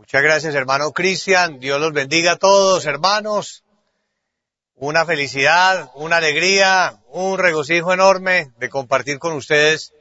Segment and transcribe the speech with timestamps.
[0.00, 1.60] Muchas gracias, hermano Cristian.
[1.60, 3.64] Dios los bendiga a todos, hermanos.
[4.74, 9.92] Una felicidad, una alegría, un regocijo enorme de compartir con ustedes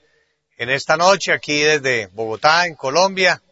[0.57, 3.43] en esta noche aquí desde Bogotá, en Colombia,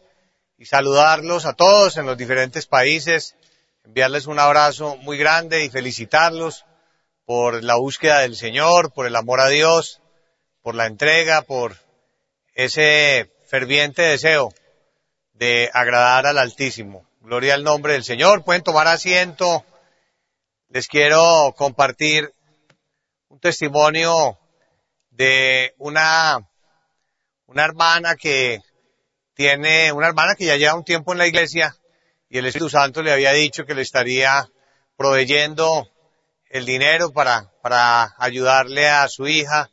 [0.56, 3.36] y saludarlos a todos en los diferentes países,
[3.84, 6.64] enviarles un abrazo muy grande y felicitarlos
[7.26, 10.00] por la búsqueda del Señor, por el amor a Dios,
[10.62, 11.76] por la entrega, por
[12.54, 14.50] ese ferviente deseo
[15.38, 17.06] de agradar al Altísimo.
[17.20, 18.42] Gloria al nombre del Señor.
[18.42, 19.64] Pueden tomar asiento.
[20.68, 22.34] Les quiero compartir
[23.28, 24.38] un testimonio
[25.10, 26.38] de una,
[27.46, 28.60] una hermana que
[29.34, 31.74] tiene, una hermana que ya lleva un tiempo en la iglesia
[32.28, 34.50] y el Espíritu Santo le había dicho que le estaría
[34.96, 35.88] proveyendo
[36.50, 39.70] el dinero para, para ayudarle a su hija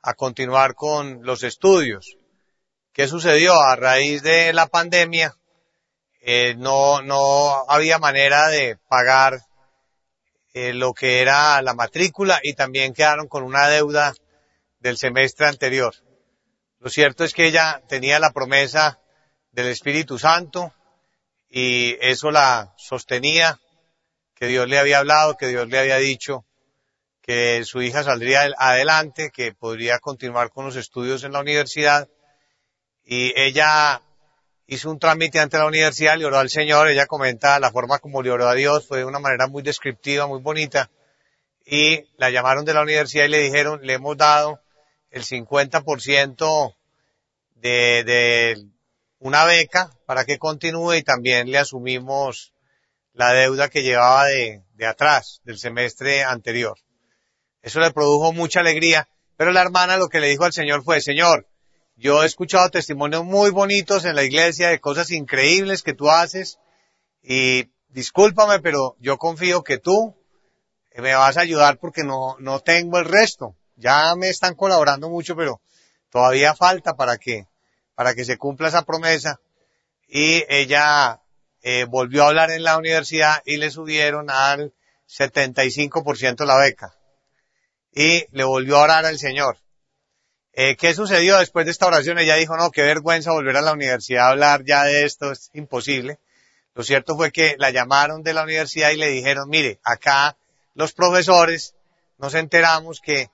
[0.00, 2.16] a continuar con los estudios.
[2.92, 3.54] ¿Qué sucedió?
[3.54, 5.34] A raíz de la pandemia,
[6.20, 9.40] eh, no, no había manera de pagar
[10.52, 14.12] eh, lo que era la matrícula y también quedaron con una deuda
[14.78, 15.94] del semestre anterior.
[16.80, 19.00] Lo cierto es que ella tenía la promesa
[19.52, 20.74] del Espíritu Santo
[21.48, 23.58] y eso la sostenía,
[24.34, 26.44] que Dios le había hablado, que Dios le había dicho
[27.22, 32.08] que su hija saldría adelante, que podría continuar con los estudios en la universidad
[33.04, 34.00] y ella
[34.66, 38.22] hizo un trámite ante la universidad, le oró al Señor, ella comenta la forma como
[38.22, 40.90] le oró a Dios, fue de una manera muy descriptiva, muy bonita,
[41.64, 44.60] y la llamaron de la universidad y le dijeron, le hemos dado
[45.10, 46.74] el 50%
[47.56, 48.66] de, de
[49.18, 52.52] una beca para que continúe y también le asumimos
[53.12, 56.78] la deuda que llevaba de, de atrás, del semestre anterior.
[57.60, 61.00] Eso le produjo mucha alegría, pero la hermana lo que le dijo al Señor fue,
[61.00, 61.46] Señor,
[62.02, 66.58] yo he escuchado testimonios muy bonitos en la iglesia de cosas increíbles que tú haces
[67.22, 70.16] y discúlpame, pero yo confío que tú
[70.96, 73.54] me vas a ayudar porque no, no tengo el resto.
[73.76, 75.60] Ya me están colaborando mucho, pero
[76.10, 77.46] todavía falta para que,
[77.94, 79.38] para que se cumpla esa promesa.
[80.08, 81.20] Y ella
[81.62, 84.74] eh, volvió a hablar en la universidad y le subieron al
[85.08, 86.96] 75% la beca.
[87.94, 89.61] Y le volvió a orar al Señor.
[90.54, 92.18] Eh, ¿Qué sucedió después de esta oración?
[92.18, 95.50] Ella dijo, no, qué vergüenza volver a la universidad a hablar ya de esto, es
[95.54, 96.18] imposible.
[96.74, 100.36] Lo cierto fue que la llamaron de la universidad y le dijeron, mire, acá
[100.74, 101.74] los profesores
[102.18, 103.30] nos enteramos que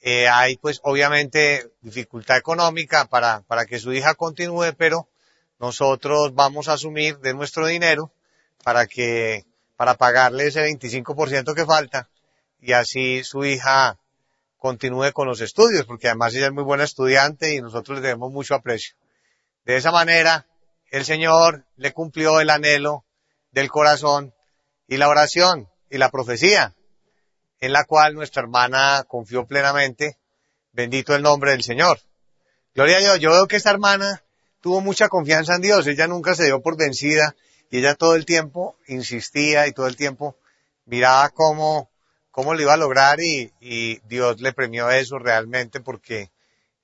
[0.00, 5.08] eh, hay pues obviamente dificultad económica para, para que su hija continúe, pero
[5.58, 8.12] nosotros vamos a asumir de nuestro dinero
[8.62, 9.44] para que,
[9.76, 12.08] para pagarle ese 25% que falta
[12.60, 13.98] y así su hija
[14.56, 18.32] continúe con los estudios, porque además ella es muy buena estudiante y nosotros le debemos
[18.32, 18.96] mucho aprecio.
[19.64, 20.46] De esa manera,
[20.90, 23.04] el Señor le cumplió el anhelo
[23.50, 24.34] del corazón
[24.86, 26.74] y la oración y la profecía,
[27.60, 30.18] en la cual nuestra hermana confió plenamente.
[30.72, 32.00] Bendito el nombre del Señor.
[32.74, 33.20] Gloria a Dios.
[33.20, 34.22] Yo veo que esta hermana
[34.60, 35.86] tuvo mucha confianza en Dios.
[35.86, 37.34] Ella nunca se dio por vencida
[37.70, 40.36] y ella todo el tiempo insistía y todo el tiempo
[40.84, 41.90] miraba cómo
[42.36, 43.50] cómo lo iba a lograr y,
[44.04, 46.30] Dios le premió eso realmente porque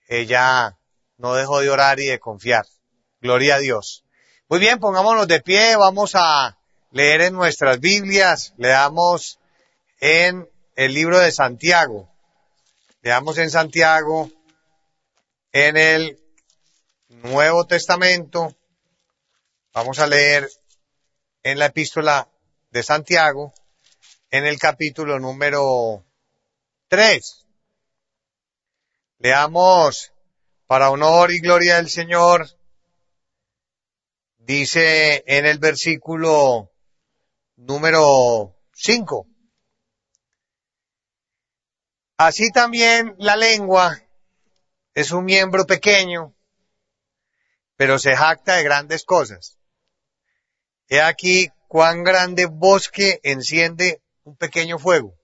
[0.08, 0.78] ella
[1.18, 2.64] no dejó de orar y de confiar.
[3.20, 4.02] Gloria a Dios.
[4.48, 6.56] Muy bien, pongámonos de pie, vamos a
[6.90, 9.40] leer en nuestras Biblias, leamos
[10.00, 12.08] en el libro de Santiago.
[13.02, 14.30] Leamos en Santiago,
[15.52, 16.18] en el
[17.08, 18.56] Nuevo Testamento,
[19.74, 20.48] vamos a leer
[21.42, 22.26] en la epístola
[22.70, 23.52] de Santiago,
[24.32, 26.06] en el capítulo número
[26.88, 27.46] 3.
[29.18, 30.10] Leamos
[30.66, 32.48] para honor y gloria del Señor.
[34.38, 36.72] Dice en el versículo
[37.56, 39.26] número 5.
[42.16, 44.02] Así también la lengua
[44.94, 46.34] es un miembro pequeño,
[47.76, 49.58] pero se jacta de grandes cosas.
[50.88, 55.14] He aquí cuán grande bosque enciende un pequeño fuego.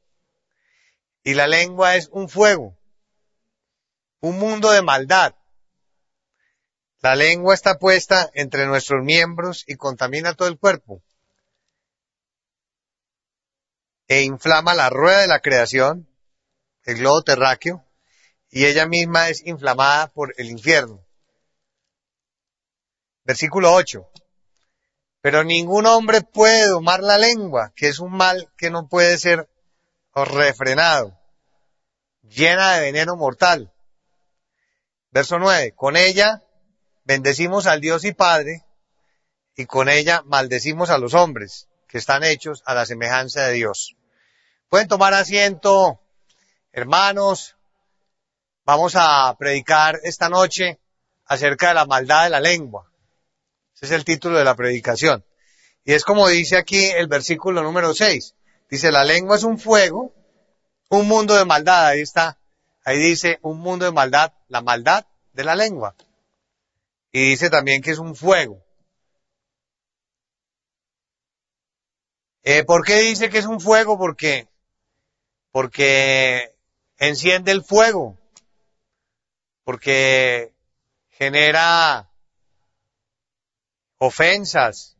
[1.23, 2.79] Y la lengua es un fuego,
[4.21, 5.35] un mundo de maldad.
[7.01, 11.03] La lengua está puesta entre nuestros miembros y contamina todo el cuerpo.
[14.09, 16.09] E inflama la rueda de la creación,
[16.85, 17.85] el globo terráqueo,
[18.51, 21.05] y ella misma es inflamada por el infierno.
[23.25, 24.11] Versículo 8.
[25.21, 29.49] Pero ningún hombre puede domar la lengua, que es un mal que no puede ser
[30.15, 31.19] refrenado,
[32.23, 33.73] llena de veneno mortal.
[35.11, 35.73] Verso 9.
[35.75, 36.43] Con ella
[37.05, 38.65] bendecimos al Dios y Padre,
[39.57, 43.97] y con ella maldecimos a los hombres que están hechos a la semejanza de Dios.
[44.69, 46.01] Pueden tomar asiento,
[46.73, 47.57] hermanos.
[48.65, 50.79] Vamos a predicar esta noche
[51.25, 52.88] acerca de la maldad de la lengua.
[53.81, 55.25] Ese es el título de la predicación.
[55.85, 58.35] Y es como dice aquí el versículo número 6.
[58.69, 60.13] Dice, la lengua es un fuego,
[60.91, 61.87] un mundo de maldad.
[61.87, 62.41] Ahí está.
[62.85, 65.95] Ahí dice, un mundo de maldad, la maldad de la lengua.
[67.13, 68.65] Y dice también que es un fuego.
[72.43, 73.97] Eh, ¿Por qué dice que es un fuego?
[73.97, 74.49] Porque,
[75.53, 76.53] porque
[76.99, 78.19] enciende el fuego.
[79.63, 80.53] Porque
[81.11, 82.08] genera
[83.99, 84.97] ofensas,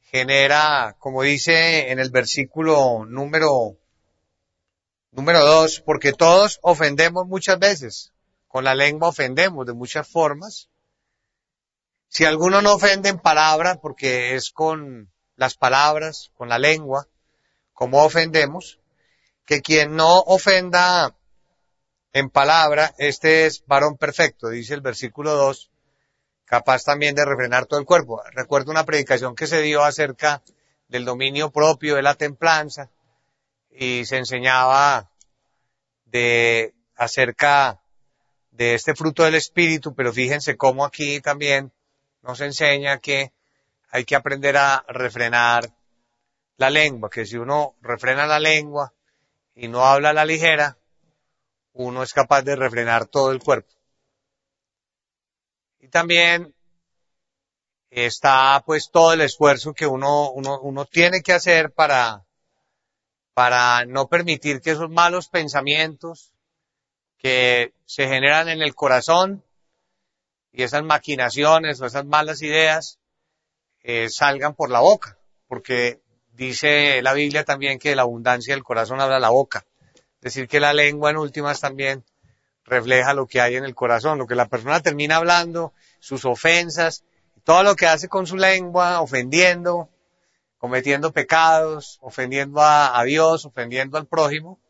[0.00, 3.76] genera, como dice en el versículo número,
[5.12, 8.12] número dos, porque todos ofendemos muchas veces.
[8.46, 10.68] Con la lengua ofendemos de muchas formas.
[12.08, 17.06] Si alguno no ofende en palabras, porque es con las palabras, con la lengua,
[17.74, 18.80] como ofendemos,
[19.44, 21.14] que quien no ofenda
[22.12, 25.70] en palabra, este es varón perfecto, dice el versículo 2,
[26.48, 28.22] capaz también de refrenar todo el cuerpo.
[28.32, 30.42] Recuerdo una predicación que se dio acerca
[30.88, 32.90] del dominio propio de la templanza
[33.70, 35.10] y se enseñaba
[36.06, 37.80] de acerca
[38.50, 41.70] de este fruto del espíritu, pero fíjense cómo aquí también
[42.22, 43.32] nos enseña que
[43.90, 45.70] hay que aprender a refrenar
[46.56, 48.92] la lengua, que si uno refrena la lengua
[49.54, 50.78] y no habla a la ligera,
[51.74, 53.77] uno es capaz de refrenar todo el cuerpo.
[55.80, 56.54] Y también
[57.90, 62.24] está pues todo el esfuerzo que uno, uno, uno tiene que hacer para,
[63.34, 66.32] para no permitir que esos malos pensamientos
[67.18, 69.44] que se generan en el corazón
[70.52, 72.98] y esas maquinaciones o esas malas ideas
[73.82, 76.00] eh, salgan por la boca, porque
[76.32, 79.64] dice la Biblia también que la abundancia del corazón habla la boca.
[80.16, 82.04] Es decir, que la lengua en últimas también
[82.68, 87.04] refleja lo que hay en el corazón, lo que la persona termina hablando, sus ofensas,
[87.44, 89.88] todo lo que hace con su lengua, ofendiendo,
[90.58, 94.60] cometiendo pecados, ofendiendo a, Dios, ofendiendo al prójimo,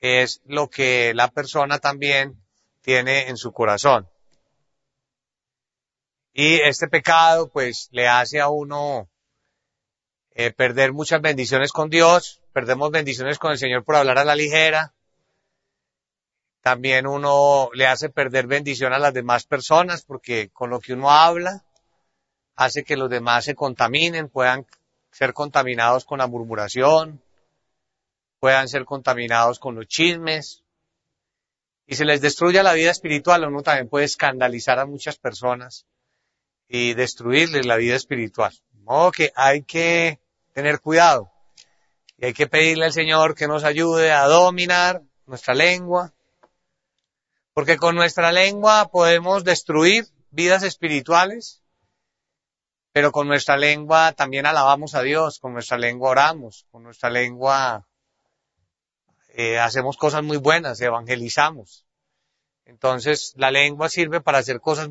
[0.00, 2.40] es lo que la persona también
[2.82, 4.08] tiene en su corazón.
[6.32, 9.08] Y este pecado pues le hace a uno
[10.32, 14.36] eh, perder muchas bendiciones con Dios, perdemos bendiciones con el Señor por hablar a la
[14.36, 14.92] ligera.
[16.66, 21.12] También uno le hace perder bendición a las demás personas porque con lo que uno
[21.12, 21.64] habla
[22.56, 24.66] hace que los demás se contaminen, puedan
[25.12, 27.22] ser contaminados con la murmuración,
[28.40, 30.64] puedan ser contaminados con los chismes
[31.86, 33.44] y se les destruye la vida espiritual.
[33.44, 35.86] Uno también puede escandalizar a muchas personas
[36.66, 38.52] y destruirles la vida espiritual.
[38.72, 40.18] Modo que hay que
[40.52, 41.30] tener cuidado.
[42.16, 46.12] Y hay que pedirle al Señor que nos ayude a dominar nuestra lengua,
[47.56, 51.62] porque con nuestra lengua podemos destruir vidas espirituales,
[52.92, 57.88] pero con nuestra lengua también alabamos a Dios, con nuestra lengua oramos, con nuestra lengua
[59.30, 61.86] eh, hacemos cosas muy buenas, evangelizamos.
[62.66, 64.90] Entonces, la lengua sirve para hacer cosas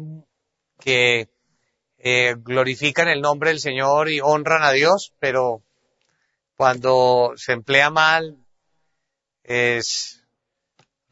[0.80, 1.30] que
[2.00, 5.62] eh, glorifican el nombre del Señor y honran a Dios, pero
[6.58, 8.44] cuando se emplea mal
[9.44, 10.25] es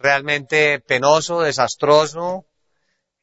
[0.03, 2.45] realmente penoso, desastroso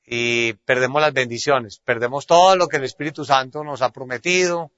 [0.04, 4.72] y perdemos las bendiciones, perdemos todo lo que el Espíritu Santo nos ha prometido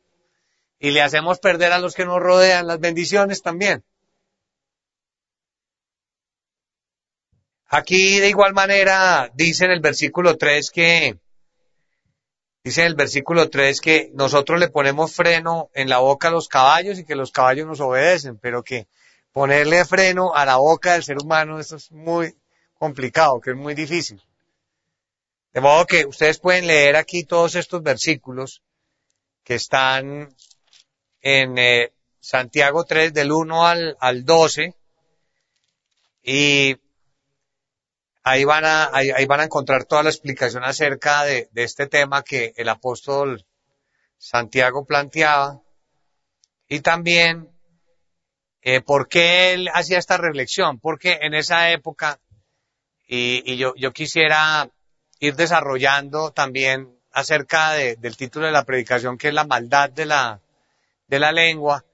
[0.80, 3.85] y le hacemos perder a los que nos rodean las bendiciones también.
[7.68, 11.18] Aquí de igual manera dice en el versículo 3 que
[12.64, 16.47] Dice en el versículo 3 que nosotros le ponemos freno en la boca a los
[16.47, 18.87] caballos y que los caballos nos obedecen, pero que
[19.32, 22.36] ponerle freno a la boca del ser humano, eso es muy
[22.74, 24.22] complicado, que es muy difícil.
[25.52, 28.62] De modo que ustedes pueden leer aquí todos estos versículos
[29.44, 30.34] que están
[31.20, 34.74] en eh, Santiago 3 del 1 al, al 12
[36.22, 36.76] y
[38.24, 42.52] Ahí van a, ahí, van a encontrar toda la explicación acerca de, este tema que
[42.56, 43.44] el apóstol
[44.16, 45.60] Santiago planteaba
[46.68, 47.51] y también
[48.62, 52.21] eh, por qué él hacía esta reflexión, porque en esa época,
[53.07, 54.71] y, yo, quisiera
[55.19, 60.40] ir desarrollando también acerca del título de la predicación, que es la maldad de la,
[61.09, 61.85] de la lengua,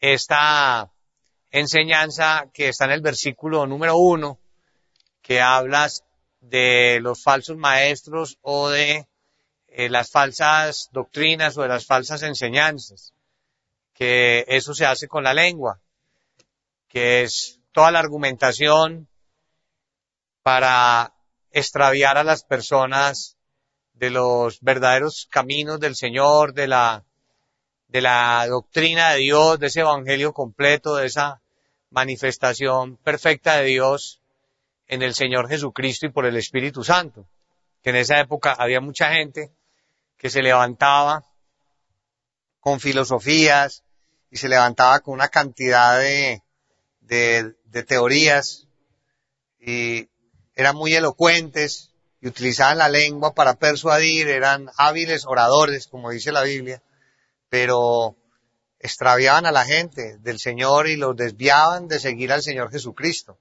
[0.00, 0.90] esta
[1.50, 4.38] enseñanza que está en el versículo número uno,
[5.22, 6.04] que hablas
[6.40, 9.06] de los falsos maestros o de
[9.68, 13.14] eh, las falsas doctrinas o de las falsas enseñanzas,
[13.96, 15.80] que eso se hace con la lengua,
[16.86, 19.08] que es toda la argumentación
[20.42, 21.14] para
[21.50, 23.38] extraviar a las personas
[23.94, 27.04] de los verdaderos caminos del Señor, de la,
[27.88, 31.40] de la doctrina de Dios, de ese evangelio completo, de esa
[31.88, 34.20] manifestación perfecta de Dios
[34.88, 37.26] en el Señor Jesucristo y por el Espíritu Santo.
[37.82, 39.50] Que en esa época había mucha gente
[40.18, 41.24] que se levantaba
[42.60, 43.84] con filosofías
[44.36, 46.42] y se levantaba con una cantidad de,
[47.00, 48.68] de, de teorías
[49.58, 50.10] y
[50.54, 56.42] eran muy elocuentes y utilizaban la lengua para persuadir, eran hábiles oradores, como dice la
[56.42, 56.82] Biblia,
[57.48, 58.14] pero
[58.78, 63.38] extraviaban a la gente del Señor y los desviaban de seguir al Señor Jesucristo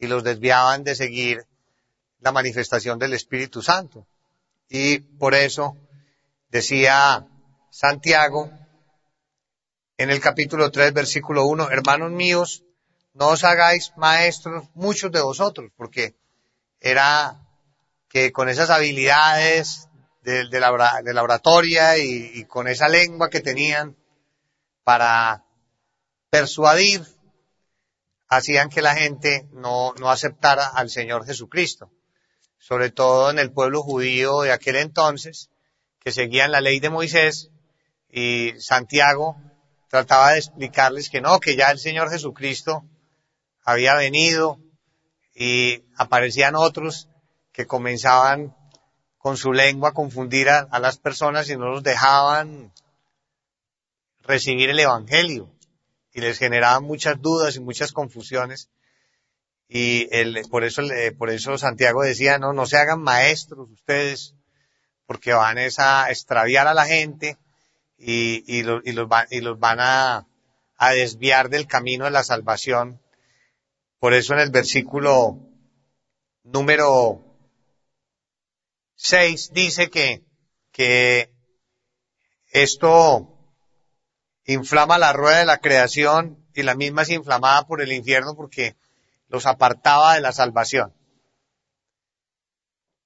[0.00, 1.46] y los desviaban de seguir
[2.18, 4.08] la manifestación del Espíritu Santo.
[4.68, 5.76] Y por eso
[6.50, 7.28] decía
[7.70, 8.50] Santiago
[9.98, 12.64] en el capítulo 3, versículo 1, hermanos míos,
[13.14, 16.14] no os hagáis maestros muchos de vosotros, porque
[16.80, 17.40] era
[18.08, 19.88] que con esas habilidades
[20.22, 20.72] de, la,
[21.22, 23.96] oratoria y, y, con esa lengua que tenían
[24.84, 25.44] para
[26.30, 27.02] persuadir,
[28.28, 31.90] hacían que la gente no, no aceptara al Señor Jesucristo,
[32.58, 35.48] sobre todo en el pueblo judío de aquel entonces,
[36.00, 37.50] que seguían la ley de Moisés,
[38.10, 39.36] y Santiago
[39.88, 42.84] trataba de explicarles que no, que ya el Señor Jesucristo
[43.64, 44.58] había venido,
[45.36, 47.08] y aparecían otros
[47.52, 48.56] que comenzaban
[49.18, 52.72] con su lengua a confundir a, las personas y no los dejaban
[54.22, 55.52] recibir el Evangelio
[56.12, 58.70] y les generaban muchas dudas y muchas confusiones.
[59.68, 60.06] Y
[60.48, 60.82] por eso,
[61.18, 64.34] por eso Santiago decía, no, no se hagan maestros ustedes,
[65.04, 67.36] porque van a extraviar a la gente
[67.98, 68.92] y, y, los, y
[69.40, 70.26] los van a,
[70.76, 73.00] a desviar del camino de la salvación
[73.98, 75.38] por eso en el versículo
[76.44, 77.24] número
[78.94, 80.22] 6 dice que,
[80.70, 81.32] que
[82.50, 83.36] esto
[84.44, 88.76] inflama la rueda de la creación y la misma es inflamada por el infierno porque
[89.28, 90.94] los apartaba de la salvación.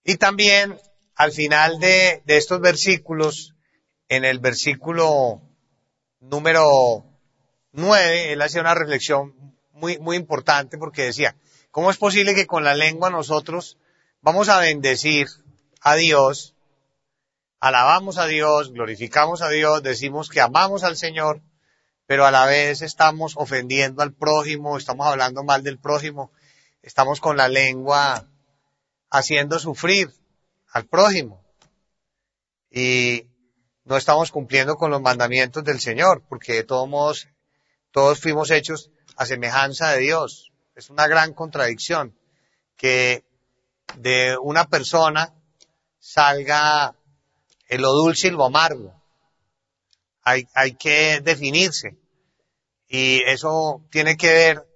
[0.04, 0.78] Y también
[1.14, 3.54] al final de, de estos versículos,
[4.10, 5.40] en el versículo
[6.18, 7.04] número
[7.72, 11.36] 9, él hace una reflexión muy, muy importante porque decía,
[11.70, 13.78] ¿cómo es posible que con la lengua nosotros
[14.20, 15.28] vamos a bendecir
[15.80, 16.56] a Dios,
[17.60, 21.40] alabamos a Dios, glorificamos a Dios, decimos que amamos al Señor,
[22.06, 26.32] pero a la vez estamos ofendiendo al prójimo, estamos hablando mal del prójimo,
[26.82, 28.26] estamos con la lengua
[29.08, 30.12] haciendo sufrir
[30.72, 31.44] al prójimo
[32.72, 33.29] y
[33.84, 37.28] no estamos cumpliendo con los mandamientos del Señor, porque de todos modos
[37.90, 40.52] todos fuimos hechos a semejanza de Dios.
[40.74, 42.16] Es una gran contradicción
[42.76, 43.24] que
[43.98, 45.34] de una persona
[45.98, 46.94] salga
[47.68, 48.94] lo dulce y lo amargo.
[50.22, 51.96] Hay, hay que definirse.
[52.88, 54.66] Y eso tiene que ver,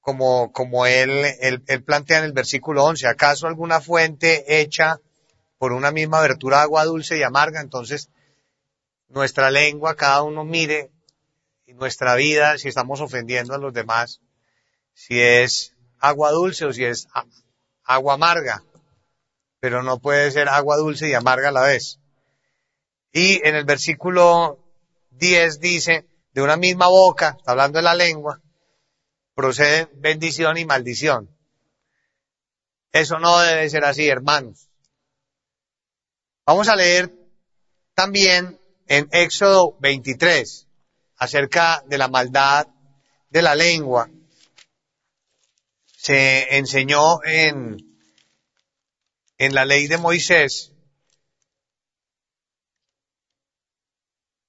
[0.00, 5.00] como, como él, él, él, plantea en el versículo 11, ¿acaso alguna fuente hecha
[5.62, 7.60] por una misma abertura agua dulce y amarga?
[7.60, 8.10] Entonces,
[9.06, 10.90] nuestra lengua, cada uno mire
[11.68, 14.20] nuestra vida, si estamos ofendiendo a los demás,
[14.92, 17.06] si es agua dulce o si es
[17.84, 18.64] agua amarga,
[19.60, 22.00] pero no puede ser agua dulce y amarga a la vez.
[23.12, 24.58] Y en el versículo
[25.10, 28.40] 10 dice, de una misma boca, hablando de la lengua,
[29.36, 31.30] procede bendición y maldición.
[32.90, 34.71] Eso no debe ser así, hermanos.
[36.44, 37.08] Vamos a leer
[37.94, 40.66] también en Éxodo 23
[41.16, 42.66] acerca de la maldad
[43.30, 44.10] de la lengua.
[45.96, 47.76] Se enseñó en,
[49.38, 50.72] en la ley de Moisés,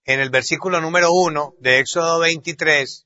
[0.05, 3.05] en el versículo número uno de Éxodo 23,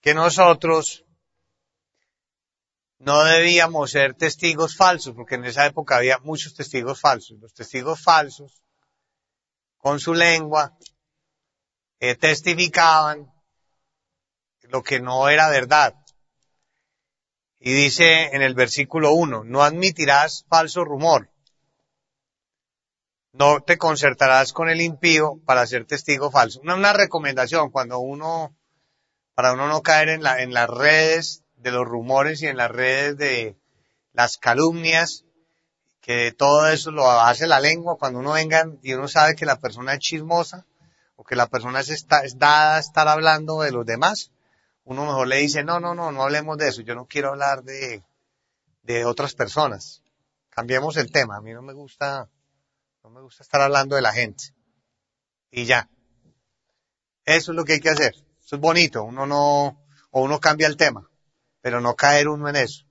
[0.00, 1.05] que nosotros
[2.98, 7.38] no debíamos ser testigos falsos, porque en esa época había muchos testigos falsos.
[7.40, 8.62] Los testigos falsos,
[9.76, 10.76] con su lengua,
[12.00, 13.32] eh, testificaban
[14.62, 15.94] lo que no era verdad.
[17.58, 21.30] Y dice en el versículo 1, no admitirás falso rumor.
[23.32, 26.60] No te concertarás con el impío para ser testigo falso.
[26.60, 28.56] Una, una recomendación cuando uno,
[29.34, 32.70] para uno no caer en, la, en las redes de los rumores y en las
[32.70, 33.56] redes de
[34.12, 35.24] las calumnias
[36.00, 39.58] que todo eso lo hace la lengua cuando uno venga y uno sabe que la
[39.58, 40.64] persona es chismosa
[41.16, 44.30] o que la persona es, está, es dada a estar hablando de los demás,
[44.84, 47.64] uno mejor le dice, no, no, no, no hablemos de eso, yo no quiero hablar
[47.64, 48.04] de,
[48.82, 50.02] de otras personas.
[50.50, 52.30] Cambiemos el tema, a mí no me gusta,
[53.02, 54.54] no me gusta estar hablando de la gente.
[55.50, 55.90] Y ya.
[57.24, 58.14] Eso es lo que hay que hacer.
[58.14, 61.10] Eso es bonito, uno no, o uno cambia el tema,
[61.66, 62.84] pero no caer uno en eso.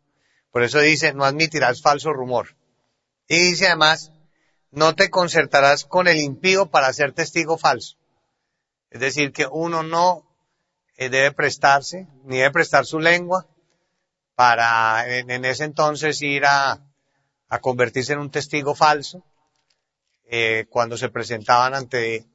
[0.51, 2.57] Por eso dice, no admitirás falso rumor.
[3.25, 4.11] Y dice además,
[4.69, 7.95] no te concertarás con el impío para ser testigo falso.
[8.89, 10.29] Es decir, que uno no
[10.97, 13.47] eh, debe prestarse, ni debe prestar su lengua
[14.35, 16.81] para en, ese entonces ir a,
[17.61, 19.23] convertirse en un testigo falso
[20.25, 22.25] eh, cuando se presentaban ante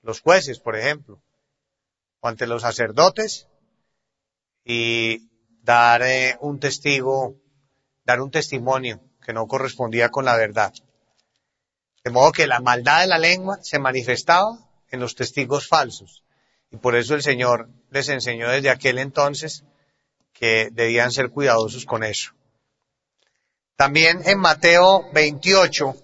[0.00, 1.20] los jueces, por ejemplo,
[2.20, 3.48] o ante los sacerdotes
[4.64, 5.29] y
[5.70, 7.36] dar eh, un testigo,
[8.04, 10.72] dar un testimonio que no correspondía con la verdad.
[12.02, 14.58] De modo que la maldad de la lengua se manifestaba
[14.90, 16.24] en los testigos falsos.
[16.72, 19.62] Y por eso el Señor les enseñó desde aquel entonces
[20.32, 22.32] que debían ser cuidadosos con eso.
[23.76, 25.94] También en Mateo 28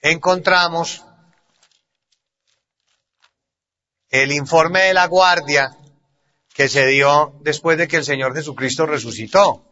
[0.00, 1.04] encontramos
[4.08, 5.77] el informe de la guardia
[6.58, 9.64] que se dio después de que el Señor Jesucristo resucitó,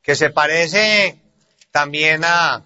[0.00, 1.20] que se parece
[1.72, 2.62] también a,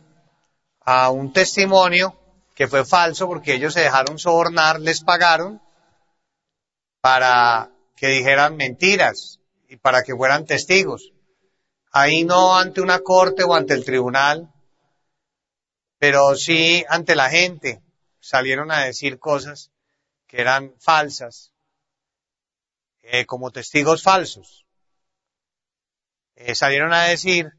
[0.81, 2.15] a un testimonio
[2.55, 5.63] que fue falso porque ellos se dejaron sobornar, les pagaron
[7.01, 11.15] para que dijeran mentiras y para que fueran testigos.
[11.91, 14.53] Ahí no ante una corte o ante el tribunal,
[15.97, 17.81] pero sí ante la gente.
[18.21, 19.71] Salieron a decir cosas
[20.27, 21.54] que eran falsas,
[23.07, 24.67] eh, como testigos falsos.
[26.37, 27.53] Eh, salieron a decir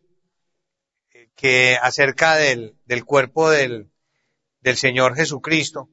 [1.36, 2.76] que acerca del,
[3.06, 3.92] cuerpo del,
[4.62, 5.90] del Señor Jesucristo,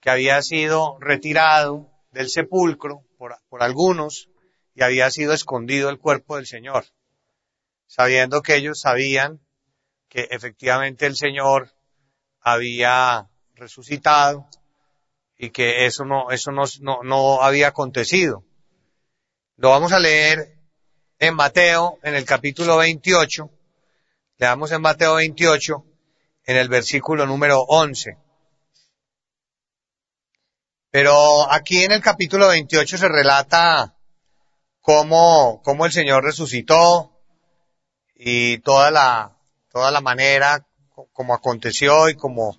[0.00, 4.30] que había sido retirado del sepulcro por, por, algunos
[4.74, 6.86] y había sido escondido el cuerpo del Señor,
[7.86, 9.40] sabiendo que ellos sabían
[10.08, 11.74] que efectivamente el Señor
[12.40, 14.48] había resucitado
[15.36, 18.44] y que eso no, eso no, no, no había acontecido.
[19.56, 20.58] Lo vamos a leer
[21.18, 23.50] en Mateo, en el capítulo 28,
[24.36, 25.84] Leamos en Mateo 28,
[26.46, 28.18] en el versículo número 11.
[30.90, 33.94] Pero aquí en el capítulo 28 se relata
[34.80, 37.12] cómo, cómo el Señor resucitó
[38.16, 39.38] y toda la,
[39.70, 40.66] toda la manera
[41.12, 42.58] como aconteció y como,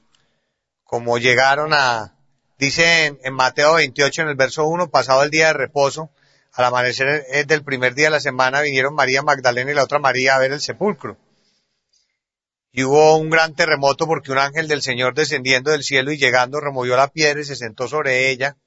[0.85, 2.15] como llegaron a,
[2.57, 6.09] dice en, en, Mateo 28 en el verso 1, pasado el día de reposo,
[6.55, 10.35] al amanecer del primer día de la semana vinieron María Magdalena y la otra María
[10.35, 11.17] a ver el sepulcro
[12.77, 16.59] y hubo un gran terremoto porque un ángel del Señor descendiendo del cielo y llegando
[16.59, 18.57] removió la piedra y se sentó sobre ella.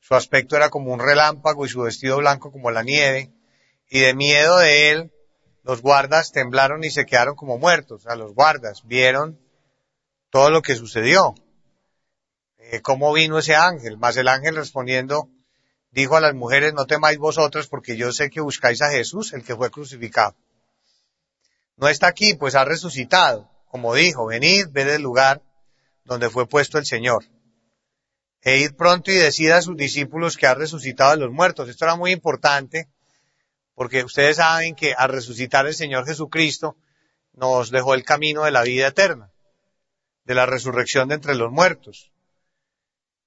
[0.00, 3.30] Su aspecto era como un relámpago y su vestido blanco como la nieve.
[3.88, 5.12] Y de miedo de él,
[5.62, 8.00] los guardas temblaron y se quedaron como muertos.
[8.00, 9.38] O sea, los guardas vieron
[10.30, 11.36] todo lo que sucedió.
[12.58, 13.96] Eh, cómo vino ese ángel.
[13.96, 15.28] Mas el ángel respondiendo
[15.92, 19.44] dijo a las mujeres, no temáis vosotras porque yo sé que buscáis a Jesús, el
[19.44, 20.34] que fue crucificado.
[21.76, 25.40] No está aquí, pues ha resucitado como dijo, venid, ved el lugar
[26.04, 27.24] donde fue puesto el Señor.
[28.42, 31.70] E id pronto y decida a sus discípulos que ha resucitado a los muertos.
[31.70, 32.90] Esto era muy importante
[33.74, 36.76] porque ustedes saben que al resucitar el Señor Jesucristo
[37.32, 39.30] nos dejó el camino de la vida eterna,
[40.24, 42.11] de la resurrección de entre los muertos.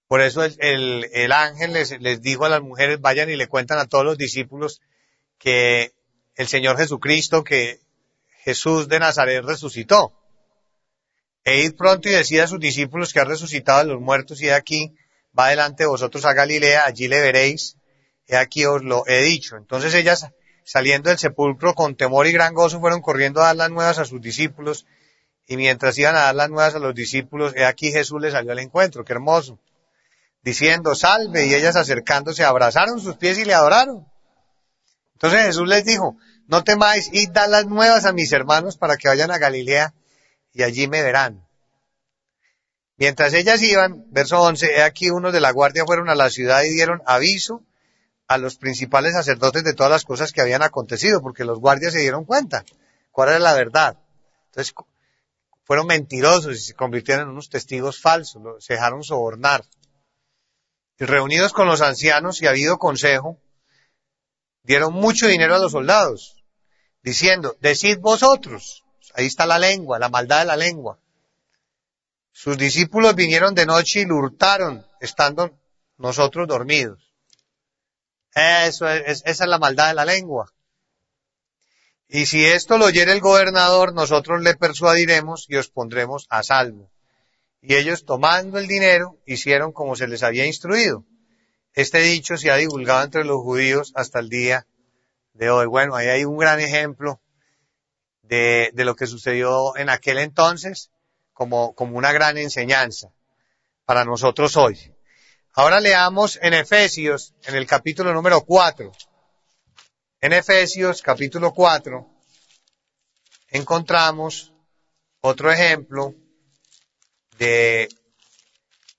[0.07, 3.79] Por eso el, el, ángel les, les dijo a las mujeres, vayan y le cuentan
[3.79, 4.81] a todos los discípulos
[5.39, 5.93] que
[6.35, 7.79] el Señor Jesucristo, que
[8.43, 10.13] Jesús de Nazaret resucitó.
[11.43, 14.53] E pronto y decid a sus discípulos que ha resucitado a los muertos y de
[14.53, 14.95] aquí
[15.37, 17.77] va delante de vosotros a Galilea, allí le veréis,
[18.27, 19.55] he aquí os lo he dicho.
[19.57, 20.27] Entonces ellas,
[20.63, 24.05] saliendo del sepulcro con temor y gran gozo, fueron corriendo a dar las nuevas a
[24.05, 24.85] sus discípulos,
[25.47, 28.51] y mientras iban a dar las nuevas a los discípulos, he aquí Jesús les salió
[28.51, 29.59] al encuentro, qué hermoso,
[30.45, 34.05] diciendo, salve, y ellas acercándose abrazaron sus pies y le adoraron.
[35.13, 39.07] Entonces Jesús les dijo, no temáis, id dar las nuevas a mis hermanos para que
[39.07, 39.95] vayan a Galilea,
[40.53, 41.43] y allí me verán.
[42.97, 46.63] Mientras ellas iban, verso 11, he aquí unos de la guardia fueron a la ciudad
[46.63, 47.63] y dieron aviso
[48.27, 51.99] a los principales sacerdotes de todas las cosas que habían acontecido, porque los guardias se
[51.99, 52.63] dieron cuenta
[53.11, 53.97] cuál era la verdad.
[54.51, 54.75] Entonces,
[55.63, 59.65] fueron mentirosos y se convirtieron en unos testigos falsos, se dejaron sobornar.
[60.99, 63.37] Y reunidos con los ancianos y habido consejo,
[64.63, 66.43] dieron mucho dinero a los soldados,
[67.01, 70.99] diciendo, decid vosotros, Ahí está la lengua, la maldad de la lengua.
[72.33, 75.57] sus discípulos vinieron de noche y lo hurtaron, estando
[75.97, 77.13] nosotros dormidos.
[78.33, 80.51] Eso es, esa es la maldad de la lengua.
[82.09, 86.91] Y si esto lo oyere el gobernador, nosotros le persuadiremos y os pondremos a salvo.
[87.67, 91.03] Y ellos tomando el dinero, hicieron como se les había instruido.
[91.73, 94.67] Este dicho se ha divulgado entre los judíos hasta el día
[95.33, 95.65] de hoy.
[95.65, 97.19] Bueno, ahí hay un gran ejemplo
[98.21, 100.91] de, de lo que sucedió en aquel entonces
[101.33, 103.09] como, como una gran enseñanza
[103.83, 104.93] para nosotros hoy.
[105.53, 108.91] Ahora leamos en Efesios, en el capítulo número 4.
[110.21, 112.07] En Efesios capítulo 4
[113.49, 114.53] encontramos
[115.21, 116.13] otro ejemplo
[117.37, 117.89] de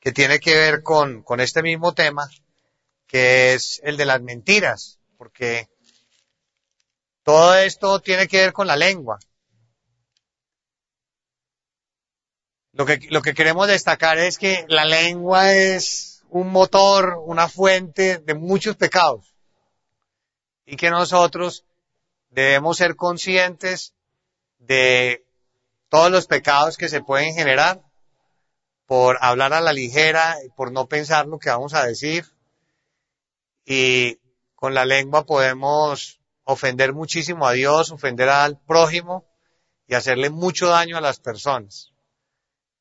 [0.00, 2.28] que tiene que ver con, con este mismo tema,
[3.06, 5.68] que es el de las mentiras, porque
[7.22, 9.18] todo esto tiene que ver con la lengua.
[12.72, 18.18] Lo que, lo que queremos destacar es que la lengua es un motor, una fuente
[18.18, 19.34] de muchos pecados
[20.66, 21.64] y que nosotros
[22.30, 23.94] debemos ser conscientes
[24.58, 25.24] de
[25.88, 27.85] todos los pecados que se pueden generar
[28.86, 32.24] por hablar a la ligera, por no pensar lo que vamos a decir.
[33.64, 34.18] Y
[34.54, 39.26] con la lengua podemos ofender muchísimo a Dios, ofender al prójimo
[39.86, 41.92] y hacerle mucho daño a las personas.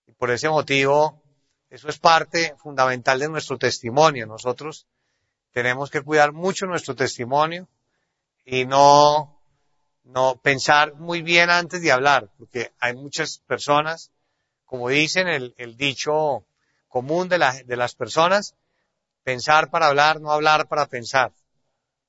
[0.06, 1.24] Y por ese motivo,
[1.70, 4.28] eso es parte fundamental de nuestro testimonio.
[4.28, 4.88] Nosotros
[5.52, 7.68] tenemos que cuidar mucho nuestro testimonio
[8.46, 9.41] y no,
[10.04, 14.12] no pensar muy bien antes de hablar, porque hay muchas personas,
[14.65, 16.45] como dicen el, el dicho
[16.88, 18.56] común de, la, de las personas,
[19.23, 21.34] pensar para hablar, no hablar para pensar.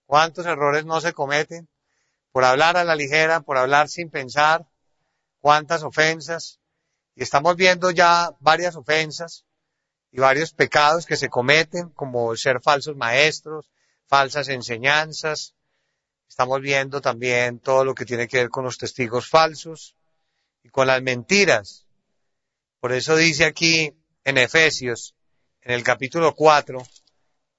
[0.06, 1.68] ¿Cuántos errores no se cometen?
[2.32, 4.66] Por hablar a la ligera, por hablar sin pensar,
[5.40, 6.60] cuántas ofensas.
[7.14, 9.44] Y estamos viendo ya varias ofensas
[10.10, 13.70] y varios pecados que se cometen, como ser falsos maestros,
[14.06, 15.56] falsas enseñanzas,
[16.28, 19.96] Estamos viendo también todo lo que tiene que ver con los testigos falsos
[20.62, 21.85] y con las mentiras.
[22.80, 23.92] Por eso dice aquí
[24.24, 25.14] en Efesios,
[25.62, 26.78] en el capítulo 4,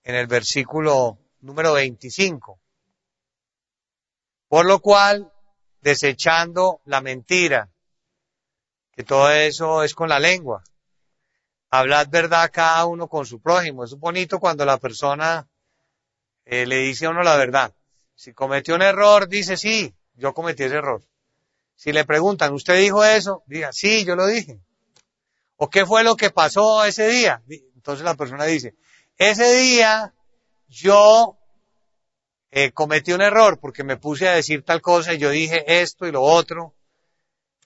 [0.04, 2.60] en el versículo número 25.
[4.48, 5.32] Por lo cual,
[5.82, 7.70] desechando la mentira,
[8.92, 10.64] que todo eso es con la lengua.
[11.70, 13.84] Hablad verdad cada uno con su prójimo.
[13.84, 15.48] Es bonito cuando la persona
[16.46, 17.74] eh, le dice a uno la verdad.
[18.16, 21.04] Si cometió un error, dice, sí, yo cometí ese error.
[21.76, 23.44] Si le preguntan, ¿usted dijo eso?
[23.46, 24.62] Diga, sí, yo lo dije.
[25.58, 27.44] ¿O qué fue lo que pasó ese día?
[27.76, 28.76] Entonces la persona dice,
[29.18, 30.14] ese día
[30.68, 31.38] yo
[32.52, 36.08] eh, cometí un error porque me puse a decir tal cosa y yo dije esto
[36.08, 36.76] y lo otro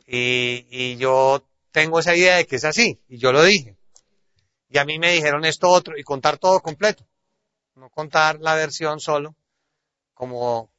[0.08, 3.77] y, y yo tengo esa idea de que es así y yo lo dije.
[4.69, 7.06] Y a mí me dijeron esto otro y contar todo completo.
[7.75, 9.36] No contar la versión solo
[10.13, 10.71] como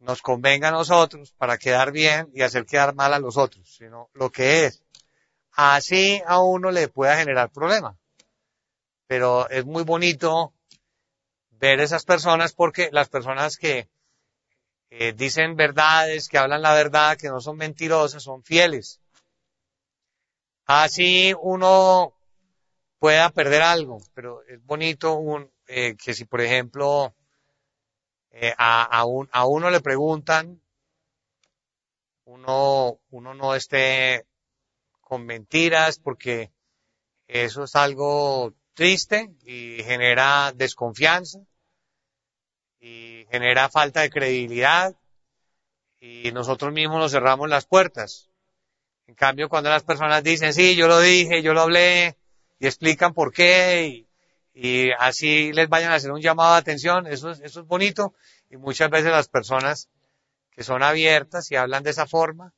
[0.00, 4.10] nos convenga a nosotros para quedar bien y hacer quedar mal a los otros, sino
[4.14, 4.82] lo que es.
[5.60, 7.98] Así a uno le pueda generar problema.
[9.08, 10.52] Pero es muy bonito
[11.50, 13.88] ver esas personas porque las personas que
[15.16, 19.00] dicen verdades, que hablan la verdad, que no son mentirosas, son fieles.
[20.64, 22.14] Así uno
[23.00, 25.18] pueda perder algo, pero es bonito
[25.66, 27.16] eh, que si por ejemplo
[28.30, 28.84] eh, a,
[29.32, 30.62] a, uno le preguntan,
[32.26, 34.24] uno, uno no esté
[35.08, 36.52] con mentiras porque
[37.26, 41.40] eso es algo triste y genera desconfianza
[42.78, 44.94] y genera falta de credibilidad
[46.00, 48.30] y nosotros mismos nos cerramos las puertas.
[49.06, 52.16] En cambio, cuando las personas dicen, sí, yo lo dije, yo lo hablé,
[52.58, 54.06] y explican por qué,
[54.54, 58.14] y, así les vayan a hacer un llamado de atención, eso es, eso es bonito
[58.50, 59.88] y muchas veces las personas
[60.50, 62.52] que son abiertas y hablan de esa forma,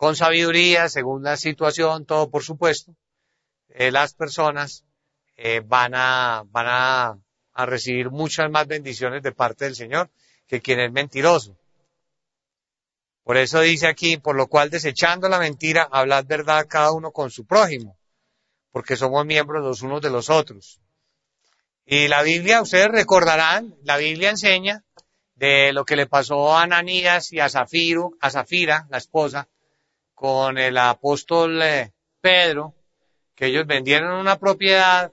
[0.00, 2.96] con sabiduría, según la situación, todo por supuesto,
[3.68, 4.86] eh, las personas
[5.36, 7.18] eh, van a, van a,
[7.52, 10.08] a recibir muchas más bendiciones de parte del Señor
[10.46, 11.54] que quien es mentiroso.
[13.24, 17.30] Por eso dice aquí, por lo cual desechando la mentira, hablad verdad cada uno con
[17.30, 17.98] su prójimo
[18.70, 20.80] porque somos miembros los unos de los otros.
[21.84, 24.82] Y la Biblia, ustedes recordarán, la Biblia enseña
[25.34, 29.46] de lo que le pasó a Ananías y a Zafiro, a Zafira, la esposa,
[30.20, 32.74] con el apóstol eh, Pedro,
[33.34, 35.10] que ellos vendieron una propiedad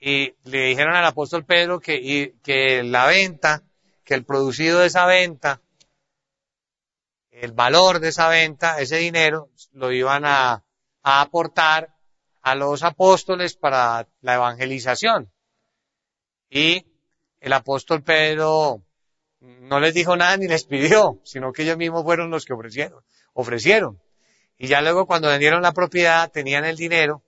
[0.00, 3.62] y le dijeron al apóstol Pedro que, la venta,
[4.02, 5.60] que el producido de esa venta,
[7.30, 10.64] el valor de esa venta, ese dinero, lo iban a,
[11.04, 11.94] a aportar
[12.42, 15.30] a los apóstoles para la evangelización.
[16.50, 16.84] Y
[17.38, 18.82] el apóstol Pedro
[19.38, 23.04] no les dijo nada ni les pidió, sino que ellos mismos fueron los que ofrecieron,
[23.32, 24.00] ofrecieron.
[24.62, 27.22] Y ya luego cuando vendieron la propiedad tenían el dinero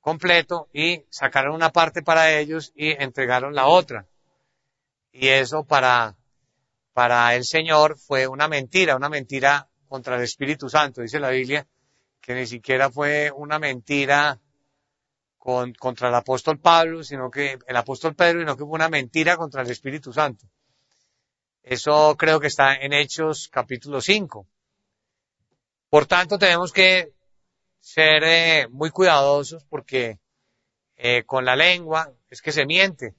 [0.00, 4.06] completo y sacaron una parte para ellos y entregaron la otra.
[5.12, 6.16] Y eso para,
[6.94, 11.66] para el Señor fue una mentira, una mentira contra el Espíritu Santo, dice la Biblia,
[12.22, 14.40] que ni siquiera fue una mentira
[15.36, 19.36] con, contra el apóstol Pablo, sino que el apóstol Pedro, sino que fue una mentira
[19.36, 20.46] contra el Espíritu Santo.
[21.62, 24.46] Eso creo que está en Hechos capítulo 5.
[25.96, 27.14] Por tanto, tenemos que
[27.80, 30.18] ser eh, muy cuidadosos porque
[30.94, 33.14] eh, con la lengua es que se miente.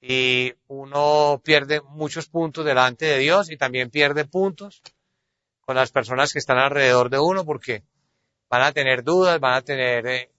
[0.00, 4.80] Y uno pierde muchos puntos delante de Dios y también pierde puntos
[5.60, 7.82] con las personas que están alrededor de uno porque
[8.48, 10.30] van a tener dudas, van a tener eh,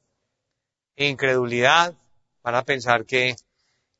[0.95, 1.93] incredulidad,
[2.41, 3.35] van a pensar que,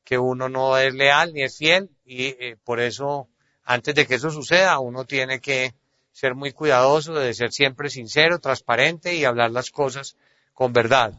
[0.02, 3.28] que uno no es leal ni es fiel y por eso
[3.64, 5.74] antes de que eso suceda uno tiene que
[6.12, 10.16] ser muy cuidadoso, de ser siempre sincero, transparente y hablar las cosas
[10.54, 11.14] con verdad.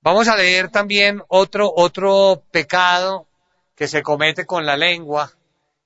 [0.00, 3.28] Vamos a leer también otro, otro pecado
[3.74, 5.32] que se comete con la lengua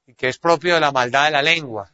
[0.07, 1.93] y que es propio de la maldad de la lengua.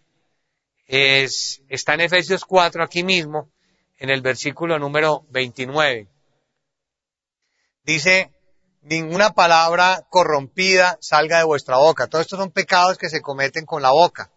[0.87, 3.51] Es, está en Efesios 4 aquí mismo,
[3.99, 6.09] en el versículo número 29.
[7.83, 8.31] Dice,
[8.83, 12.07] ninguna palabra corrompida salga de vuestra boca.
[12.07, 14.31] Todos estos son pecados que se cometen con la boca,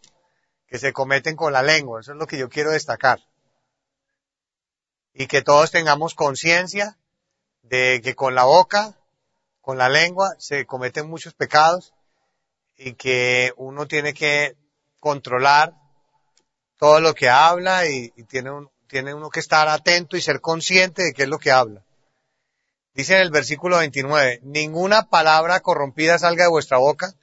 [0.68, 2.02] que se cometen con la lengua.
[2.02, 3.20] Eso es lo que yo quiero destacar.
[5.14, 6.98] Y que todos tengamos conciencia
[7.64, 8.96] de que con la boca,
[9.62, 11.94] con la lengua, se cometen muchos pecados
[12.76, 14.56] y que uno tiene que
[15.00, 15.74] controlar
[16.78, 18.52] todo lo que habla y, tiene,
[18.88, 21.84] tiene uno que estar atento y ser consciente de qué es lo que habla.
[22.94, 27.14] Dice en el versículo 29, ninguna palabra corrompida salga de vuestra boca,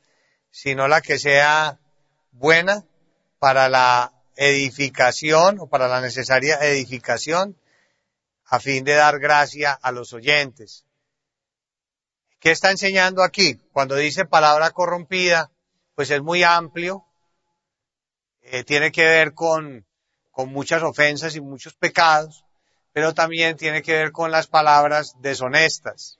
[0.50, 1.78] sino la que sea
[2.32, 2.84] buena
[3.44, 7.60] para la edificación o para la necesaria edificación
[8.46, 10.86] a fin de dar gracia a los oyentes.
[12.40, 13.60] ¿Qué está enseñando aquí?
[13.70, 15.50] Cuando dice palabra corrompida,
[15.94, 17.04] pues es muy amplio,
[18.40, 19.84] eh, tiene que ver con,
[20.30, 22.46] con muchas ofensas y muchos pecados,
[22.94, 26.18] pero también tiene que ver con las palabras deshonestas.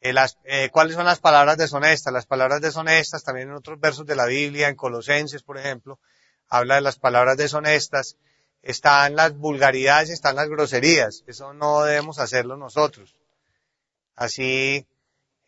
[0.00, 2.12] Eh, eh, ¿Cuáles son las palabras deshonestas?
[2.12, 5.98] Las palabras deshonestas, también en otros versos de la Biblia, en Colosenses, por ejemplo,
[6.48, 8.16] habla de las palabras deshonestas.
[8.62, 11.24] Están las vulgaridades, están las groserías.
[11.26, 13.16] Eso no debemos hacerlo nosotros.
[14.14, 14.86] Así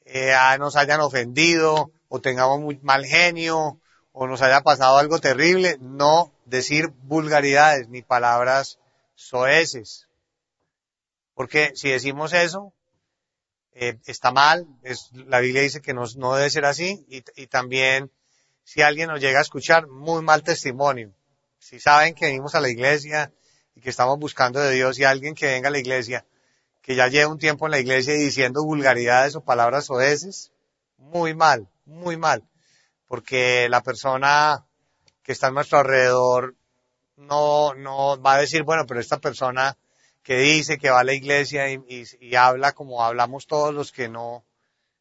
[0.05, 3.81] eh, nos hayan ofendido o tengamos muy mal genio
[4.13, 8.79] o nos haya pasado algo terrible, no decir vulgaridades ni palabras
[9.15, 10.09] soeces.
[11.35, 12.73] Porque si decimos eso,
[13.83, 18.12] eh, está mal, es, la Biblia dice que no, debe ser así, y, también
[18.62, 21.14] si alguien nos llega a escuchar, muy mal testimonio.
[21.59, 23.33] Si saben que venimos a la iglesia
[23.75, 26.27] y que estamos buscando de Dios y alguien que venga a la iglesia,
[26.83, 30.53] que ya lleva un tiempo en la iglesia diciendo vulgaridades o palabras soeces,
[30.99, 32.45] muy mal, muy mal.
[33.09, 34.66] Porque la persona
[35.23, 36.55] que está a nuestro alrededor
[37.16, 39.79] no, no va a decir, bueno, pero esta persona
[40.31, 44.45] que dice que va a la iglesia y, habla como hablamos todos los que no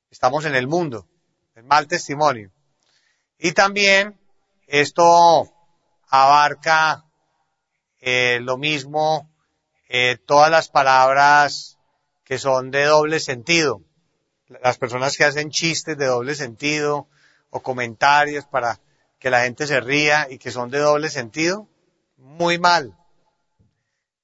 [0.09, 1.07] estamos en el mundo.
[1.53, 2.51] Es mal testimonio.
[3.37, 4.19] Y también
[4.65, 5.47] esto
[6.09, 7.05] abarca
[7.99, 9.29] eh, lo mismo
[9.87, 11.77] eh, todas las palabras
[12.23, 13.83] que son de doble sentido.
[14.47, 17.07] Las personas que hacen chistes de doble sentido
[17.51, 18.79] o comentarios para
[19.19, 21.67] que la gente se ría y que son de doble sentido,
[22.17, 22.98] muy mal.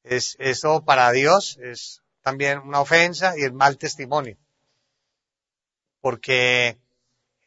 [0.06, 4.38] Es, eso para Dios es también una ofensa y es mal testimonio.
[6.02, 6.78] Porque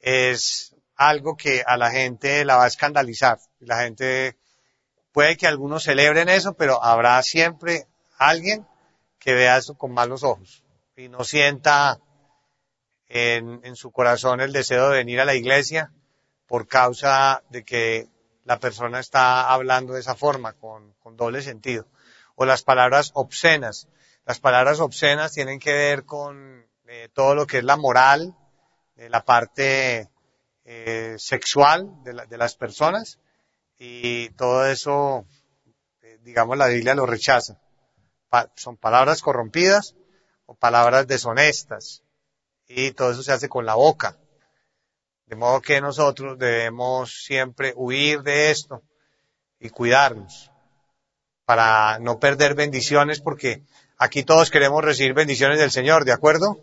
[0.01, 3.39] es algo que a la gente la va a escandalizar.
[3.61, 4.37] La gente,
[5.13, 7.87] puede que algunos celebren eso, pero habrá siempre
[8.19, 8.67] alguien
[9.19, 10.65] que vea eso con malos ojos
[10.97, 12.01] y no sienta
[13.09, 15.93] en, en su corazón el deseo de venir a la iglesia
[16.49, 18.09] por causa de que
[18.45, 21.87] la persona está hablando de esa forma, con, doble sentido.
[22.41, 23.89] O las palabras obscenas.
[24.25, 28.37] Las palabras obscenas tienen que ver con eh, todo lo que es la moral,
[28.95, 30.09] de la parte
[30.65, 33.19] eh, sexual de, las personas
[33.79, 35.25] y todo eso,
[36.03, 37.61] eh, digamos, la Biblia lo rechaza.
[38.55, 39.97] son palabras corrompidas
[40.47, 42.03] o palabras deshonestas
[42.69, 44.17] y todo eso se hace con la boca.
[45.27, 48.83] De modo que nosotros debemos siempre huir de esto
[49.59, 50.51] y cuidarnos.
[51.49, 53.63] Para no perder bendiciones, porque
[53.97, 56.61] aquí todos queremos recibir bendiciones del Señor, ¿de acuerdo?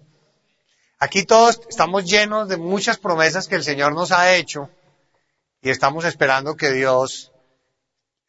[0.99, 4.69] Aquí todos estamos llenos de muchas promesas que el Señor nos ha hecho
[5.59, 7.31] y estamos esperando que Dios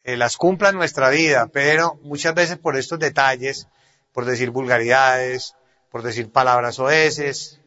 [0.03, 3.67] eh, las cumpla en nuestra vida, pero muchas veces por estos detalles,
[4.11, 5.53] por decir vulgaridades,
[5.91, 7.61] por decir palabras oeces,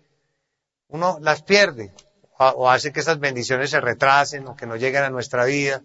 [0.88, 1.92] uno las pierde
[2.38, 5.81] o hace que esas bendiciones se retrasen o que no lleguen a nuestra vida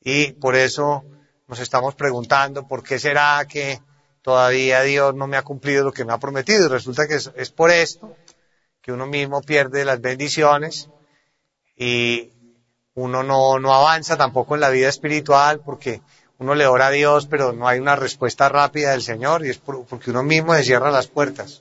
[0.00, 1.04] y por eso
[1.52, 3.78] nos estamos preguntando por qué será que
[4.22, 6.64] todavía Dios no me ha cumplido lo que me ha prometido.
[6.64, 8.16] Y resulta que es, por esto
[8.80, 10.88] que uno mismo pierde las bendiciones
[11.76, 12.30] y
[12.94, 16.00] uno no, no avanza tampoco en la vida espiritual porque
[16.38, 19.58] uno le ora a Dios, pero no hay una respuesta rápida del Señor y es
[19.58, 21.60] porque uno mismo se cierra las puertas.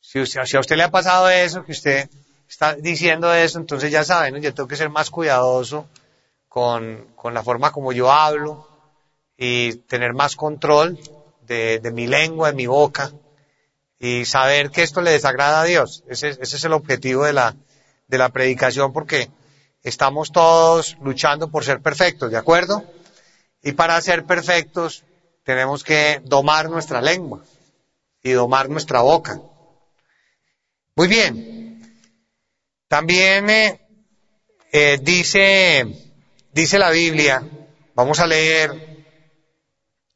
[0.00, 2.10] Si, a usted le ha pasado eso, que usted
[2.48, 5.86] está diciendo eso, entonces ya saben, yo tengo que ser más cuidadoso
[6.54, 8.68] con, con la forma como yo hablo
[9.36, 10.96] y tener más control
[11.40, 13.10] de, de, mi lengua, de mi boca
[13.98, 16.04] y saber que esto le desagrada a Dios.
[16.06, 17.56] Ese, ese es el objetivo de la,
[18.06, 19.32] de la predicación porque
[19.82, 22.84] estamos todos luchando por ser perfectos, ¿de acuerdo?
[23.60, 25.02] Y para ser perfectos
[25.42, 27.42] tenemos que domar nuestra lengua
[28.22, 29.40] y domar nuestra boca.
[30.94, 31.98] Muy bien.
[32.86, 33.80] También eh,
[34.70, 36.03] eh, dice,
[36.54, 37.42] dice la Biblia,
[37.94, 39.04] vamos a leer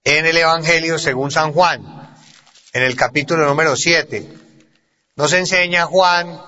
[0.05, 2.17] en el Evangelio según San Juan,
[2.73, 4.27] en el capítulo número 7.
[5.17, 6.41] Nos enseña Juan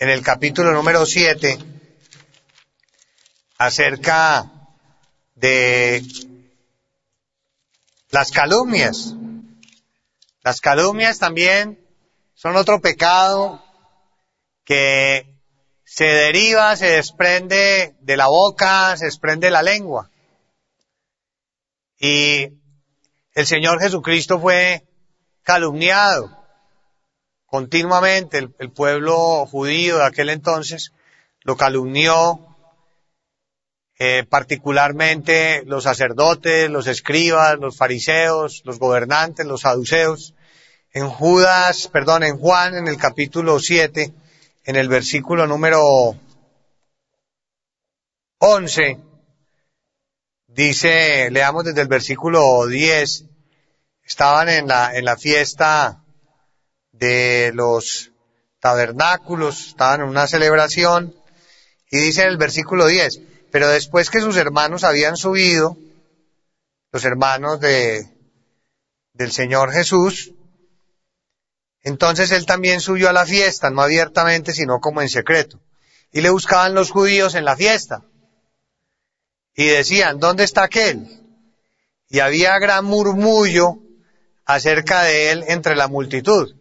[0.00, 1.56] en el capítulo número 7
[3.58, 4.50] acerca
[5.36, 6.02] de
[8.10, 9.14] las calumnias.
[10.42, 11.78] Las calumnias también
[12.34, 13.64] son otro pecado
[14.64, 15.27] que
[15.90, 20.10] se deriva, se desprende de la boca, se desprende de la lengua.
[21.98, 22.52] Y
[23.32, 24.86] el Señor Jesucristo fue
[25.42, 26.36] calumniado
[27.46, 28.36] continuamente.
[28.36, 30.92] El, el, pueblo judío de aquel entonces
[31.40, 32.54] lo calumnió,
[33.98, 40.34] eh, particularmente los sacerdotes, los escribas, los fariseos, los gobernantes, los saduceos.
[40.92, 44.12] En Judas, perdón, en Juan, en el capítulo 7,
[44.68, 46.14] en el versículo número
[48.36, 48.98] 11,
[50.46, 53.24] dice, leamos desde el versículo 10,
[54.04, 56.04] estaban en la, en la fiesta
[56.92, 58.12] de los
[58.60, 61.14] tabernáculos, estaban en una celebración,
[61.90, 65.78] y dice en el versículo 10, pero después que sus hermanos habían subido,
[66.92, 68.06] los hermanos de,
[69.14, 70.34] del Señor Jesús,
[71.88, 75.58] entonces él también subió a la fiesta, no abiertamente, sino como en secreto.
[76.12, 78.02] Y le buscaban los judíos en la fiesta.
[79.54, 81.08] Y decían, ¿dónde está aquel?
[82.10, 83.78] Y había gran murmullo
[84.44, 86.54] acerca de él entre la multitud.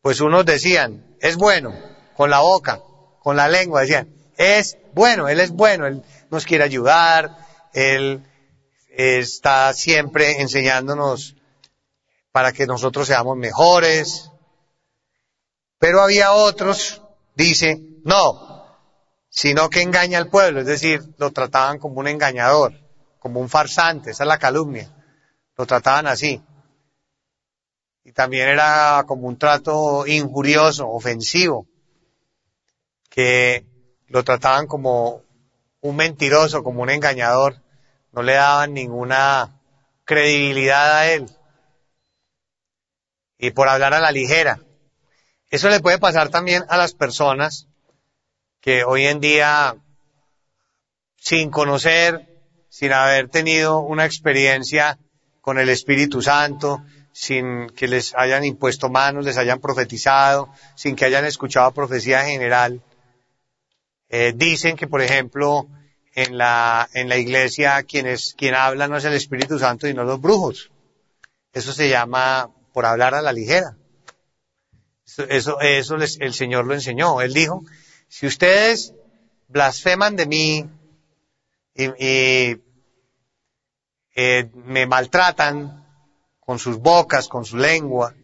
[0.00, 1.74] Pues unos decían, es bueno,
[2.16, 2.80] con la boca,
[3.20, 7.36] con la lengua, decían, es bueno, él es bueno, él nos quiere ayudar,
[7.72, 8.24] él
[8.88, 11.34] está siempre enseñándonos
[12.30, 14.30] para que nosotros seamos mejores,
[15.78, 17.02] pero había otros,
[17.34, 18.66] dice, no,
[19.28, 22.72] sino que engaña al pueblo, es decir, lo trataban como un engañador,
[23.18, 24.94] como un farsante, esa es la calumnia,
[25.56, 26.42] lo trataban así.
[28.04, 31.66] Y también era como un trato injurioso, ofensivo,
[33.08, 33.66] que
[34.08, 35.22] lo trataban como
[35.80, 37.62] un mentiroso, como un engañador,
[38.12, 39.60] no le daban ninguna
[40.04, 41.26] credibilidad a él.
[43.38, 44.60] Y por hablar a la ligera,
[45.50, 47.68] eso le puede pasar también a las personas
[48.60, 49.76] que hoy en día,
[51.16, 52.28] sin conocer,
[52.68, 54.98] sin haber tenido una experiencia
[55.40, 61.04] con el Espíritu Santo, sin que les hayan impuesto manos, les hayan profetizado, sin que
[61.04, 62.82] hayan escuchado profecía general,
[64.08, 65.68] eh, dicen que, por ejemplo,
[66.14, 70.04] en la, en la iglesia quienes, quien habla no es el Espíritu Santo y no
[70.04, 70.70] los brujos.
[71.52, 73.76] Eso se llama por hablar a la ligera.
[75.06, 77.20] Eso, eso les, el Señor lo enseñó.
[77.20, 77.62] Él dijo,
[78.08, 78.94] si ustedes
[79.48, 80.70] blasfeman de mí
[81.74, 82.60] y,
[84.16, 85.84] eh, me maltratan
[86.40, 88.14] con sus bocas, con su lengua,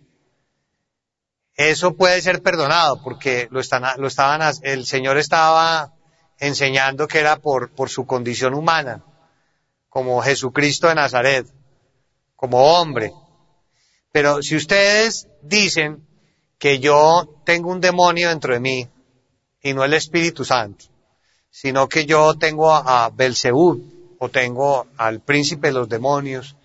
[1.55, 5.93] eso puede ser perdonado porque lo, están, lo estaban, el Señor estaba
[6.39, 9.05] enseñando que era por, por su condición humana,
[9.89, 11.47] como Jesucristo de Nazaret,
[12.35, 13.13] como hombre.
[14.13, 16.07] Pero si ustedes dicen
[16.61, 18.87] que yo tengo un demonio dentro de mí
[19.63, 20.85] y no el Espíritu Santo,
[21.51, 26.57] sino que yo tengo a Belzebú o tengo al príncipe de los demonios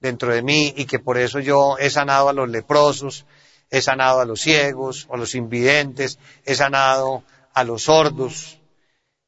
[0.00, 3.26] dentro de mí y que por eso yo he sanado a los leprosos,
[3.70, 7.22] he sanado a los ciegos, a los invidentes, he sanado
[7.54, 8.58] a los sordos,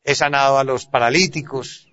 [0.02, 1.88] he sanado a los paralíticos,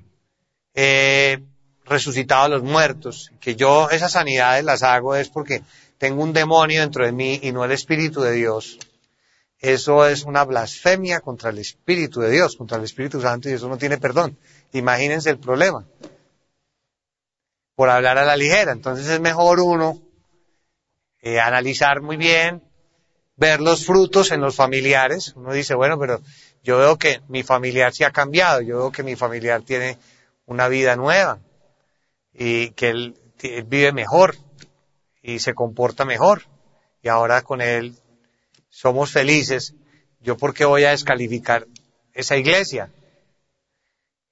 [0.74, 1.40] he
[1.86, 5.62] resucitado a los muertos, que yo esas sanidades las hago es porque
[6.04, 8.78] tengo un demonio dentro de mí y no el Espíritu de Dios.
[9.58, 13.70] Eso es una blasfemia contra el Espíritu de Dios, contra el Espíritu Santo y eso
[13.70, 14.38] no tiene perdón.
[14.74, 15.86] Imagínense el problema.
[17.74, 18.74] Por hablar a la ligera.
[18.74, 20.02] Entonces es mejor uno
[21.22, 22.62] eh, analizar muy bien,
[23.38, 25.32] ver los frutos en los familiares.
[25.38, 26.20] Uno dice, bueno, pero
[26.64, 29.98] yo veo que mi familiar se ha cambiado, yo veo que mi familiar tiene
[30.48, 31.40] una vida nueva
[32.34, 33.18] y que él,
[33.68, 34.36] vive mejor
[35.24, 36.44] y se comporta mejor
[37.02, 37.96] y ahora con él
[38.70, 39.74] somos felices.
[40.20, 41.66] Yo por qué voy a descalificar
[42.14, 42.92] esa iglesia?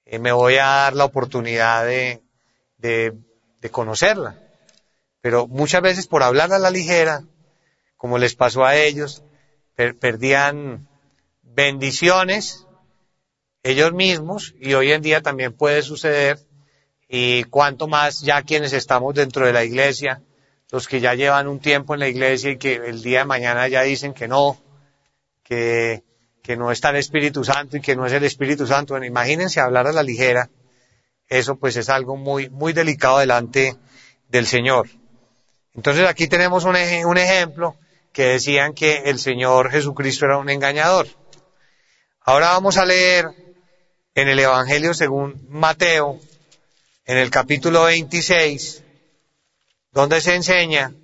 [0.04, 2.22] Eh, me voy a dar la oportunidad de,
[2.76, 3.14] de,
[3.60, 4.38] de conocerla.
[5.20, 7.24] Pero muchas veces por hablar a la ligera,
[7.96, 9.24] como les pasó a ellos,
[9.74, 10.88] perdían
[11.42, 12.66] bendiciones
[13.62, 16.40] ellos mismos y hoy en día también puede suceder
[17.08, 20.22] y cuanto más ya quienes estamos dentro de la iglesia,
[20.72, 23.68] los que ya llevan un tiempo en la iglesia y que el día de mañana
[23.68, 24.58] ya dicen que no,
[25.44, 26.02] que,
[26.42, 28.94] que no está el Espíritu Santo y que no es el Espíritu Santo.
[28.94, 30.48] Bueno, imagínense hablar a la ligera,
[31.28, 33.76] eso pues es algo muy, muy delicado delante
[34.28, 34.88] del Señor.
[35.74, 37.76] Entonces aquí tenemos un, un ejemplo
[38.10, 41.06] que decían que el Señor Jesucristo era un engañador.
[42.22, 43.26] Ahora vamos a leer
[44.14, 46.18] en el Evangelio según Mateo,
[47.04, 48.82] en el capítulo 26,
[49.92, 50.94] donde se enseña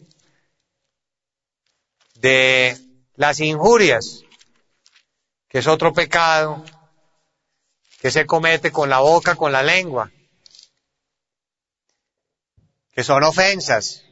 [2.14, 2.76] de
[3.14, 4.24] las injurias,
[5.49, 6.64] que es otro pecado
[8.01, 10.11] que se comete con la boca, con la lengua,
[12.93, 14.05] que son ofensas.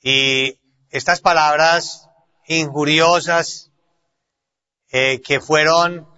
[0.00, 0.58] Y
[0.90, 2.08] estas palabras
[2.46, 3.70] injuriosas
[4.90, 6.08] eh, que fueron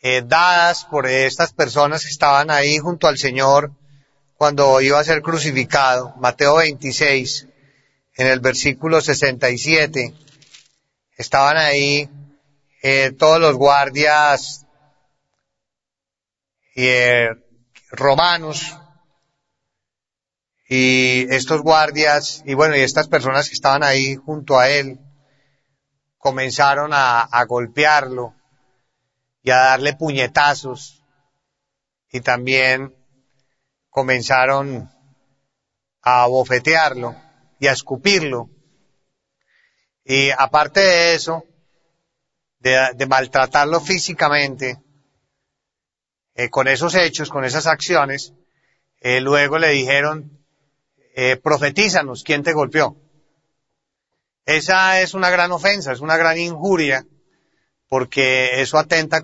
[0.00, 3.72] eh, dadas por estas personas que estaban ahí junto al Señor
[4.38, 7.48] cuando iba a ser crucificado, Mateo 26,
[8.14, 10.14] en el versículo 67,
[11.16, 12.08] estaban ahí
[12.80, 14.64] eh, todos los guardias
[16.76, 17.30] eh,
[17.90, 18.76] romanos
[20.68, 25.00] y estos guardias y bueno y estas personas que estaban ahí junto a él
[26.16, 28.34] comenzaron a, a golpearlo
[29.42, 31.02] y a darle puñetazos
[32.12, 32.97] y también
[33.98, 34.88] comenzaron
[36.02, 37.16] a bofetearlo
[37.58, 38.48] y a escupirlo.
[40.04, 41.42] Y aparte de eso,
[42.60, 44.78] de, maltratarlo físicamente,
[46.36, 48.34] eh, con esos hechos, con esas acciones,
[49.00, 50.46] eh, luego le dijeron,
[51.16, 52.96] eh, profetízanos, ¿quién te golpeó?
[54.46, 57.04] Esa es una gran ofensa, es una gran injuria,
[57.88, 59.22] porque eso atenta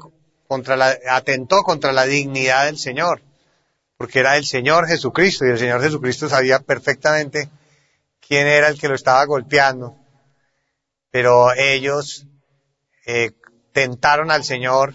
[0.48, 3.22] contra la, atentó contra la dignidad del Señor,
[3.96, 7.48] porque era el Señor Jesucristo, y el Señor Jesucristo sabía perfectamente
[8.20, 9.96] quién era el que lo estaba golpeando,
[11.10, 12.26] pero ellos
[13.06, 13.32] eh,
[13.72, 14.94] tentaron al Señor,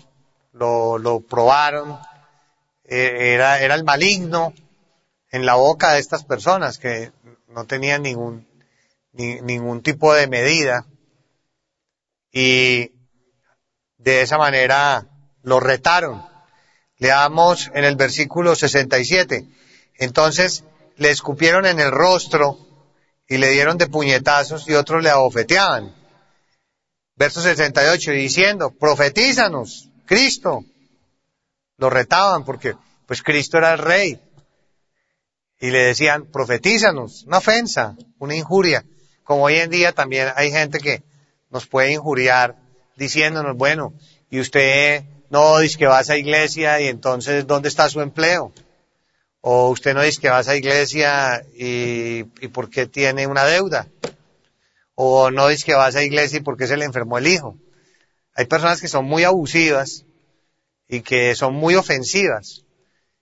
[0.52, 2.00] lo, lo probaron,
[2.86, 4.54] eh, era, era el maligno
[5.32, 7.12] en la boca de estas personas que
[7.48, 8.48] no tenían ningún,
[9.14, 10.86] ningún tipo de medida
[12.32, 12.92] y
[13.98, 15.06] de esa manera
[15.44, 16.24] lo retaron.
[17.00, 19.48] Leamos en el versículo 67.
[19.96, 20.64] Entonces
[20.98, 22.58] le escupieron en el rostro
[23.28, 25.96] y le dieron de puñetazos y otros le abofeteaban.
[27.16, 30.64] Verso 68, diciendo, profetízanos, Cristo.
[31.78, 32.76] Lo retaban porque,
[33.06, 34.22] pues Cristo era el rey.
[35.60, 38.84] Y le decían, profetízanos, una ofensa, una injuria.
[39.24, 41.04] Como hoy en día también hay gente que
[41.50, 42.58] nos puede injuriar
[42.96, 43.94] diciéndonos, bueno,
[44.30, 48.52] y usted no dice que va a iglesia y entonces, ¿dónde está su empleo?
[49.42, 53.88] O usted no dice que va a iglesia y, y por qué tiene una deuda.
[54.96, 57.58] O no dice que va a iglesia y por qué se le enfermó el hijo.
[58.34, 60.06] Hay personas que son muy abusivas
[60.88, 62.66] y que son muy ofensivas.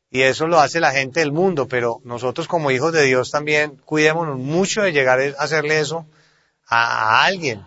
[0.10, 3.76] Y eso lo hace la gente del mundo, pero nosotros como hijos de Dios también
[3.76, 6.08] cuidémonos mucho de llegar a hacerle eso
[6.66, 7.66] a alguien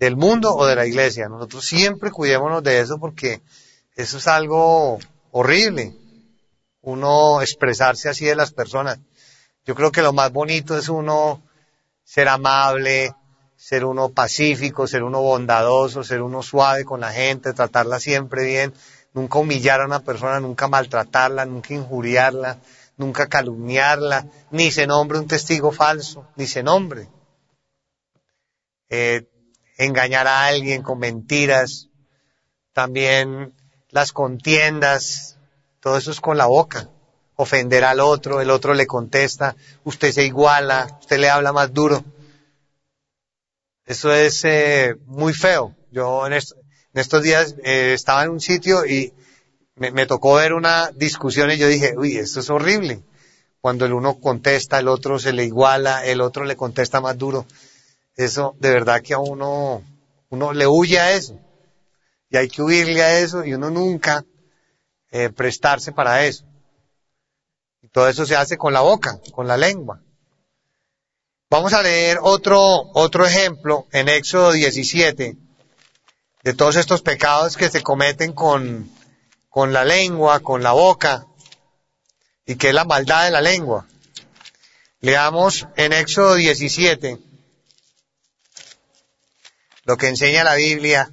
[0.00, 1.28] del mundo o de la iglesia.
[1.28, 3.42] Nosotros siempre cuidémonos de eso porque
[3.94, 4.98] eso es algo
[5.30, 5.94] horrible.
[6.80, 8.98] Uno expresarse así de las personas.
[9.66, 11.42] Yo creo que lo más bonito es uno
[12.02, 13.14] ser amable,
[13.56, 18.72] ser uno pacífico, ser uno bondadoso, ser uno suave con la gente, tratarla siempre bien,
[19.12, 22.56] nunca humillar a una persona, nunca maltratarla, nunca injuriarla,
[22.96, 27.06] nunca calumniarla, ni se nombre un testigo falso, ni se nombre.
[28.88, 29.29] Eh,
[29.80, 31.88] engañar a alguien con mentiras,
[32.72, 33.54] también
[33.88, 35.38] las contiendas,
[35.80, 36.90] todo eso es con la boca.
[37.36, 42.04] Ofender al otro, el otro le contesta, usted se iguala, usted le habla más duro.
[43.86, 45.74] Eso es eh, muy feo.
[45.90, 46.34] Yo en,
[46.92, 49.14] estos días eh, estaba en un sitio y
[49.76, 53.02] me, tocó ver una discusión y yo dije, uy, esto es horrible.
[53.62, 57.46] Cuando el uno contesta, el otro se le iguala, el otro le contesta más duro.
[58.20, 59.82] Eso, de verdad que a uno,
[60.28, 61.40] uno le huye a eso.
[62.28, 64.26] Y hay que huirle a eso y uno nunca
[65.10, 66.44] eh, prestarse para eso.
[67.80, 70.02] Y todo eso se hace con la boca, con la lengua.
[71.48, 75.38] Vamos a leer otro, otro ejemplo en Éxodo 17
[76.42, 78.90] de todos estos pecados que se cometen con,
[79.48, 81.26] con la lengua, con la boca,
[82.44, 83.86] y que es la maldad de la lengua.
[85.00, 87.29] Leamos en Éxodo 17
[89.90, 91.12] lo que enseña la Biblia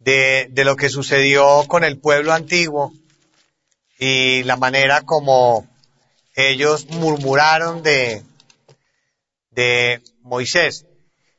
[0.00, 2.92] de, lo que sucedió con el pueblo antiguo
[3.96, 5.68] y la manera como
[6.34, 8.24] ellos murmuraron de,
[9.50, 10.86] de Moisés.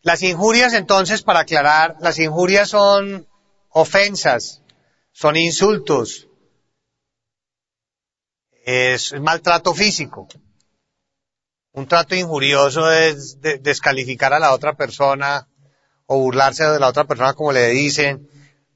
[0.03, 3.27] Las injurias, entonces, para aclarar, las injurias son
[3.67, 4.61] ofensas,
[5.11, 6.29] son insultos,
[8.63, 10.29] es maltrato físico.
[11.73, 15.49] Un trato injurioso es descalificar a la otra persona
[16.05, 18.29] o burlarse de la otra persona como le dicen.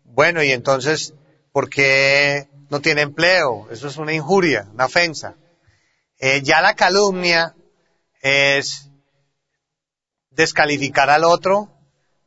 [0.04, 1.14] Bueno, y entonces,
[1.52, 3.68] ¿por qué no tiene empleo?
[3.72, 5.36] Eso es una injuria, una ofensa.
[6.20, 7.56] Eh, ya la calumnia
[8.22, 8.90] es
[10.32, 11.70] descalificar al otro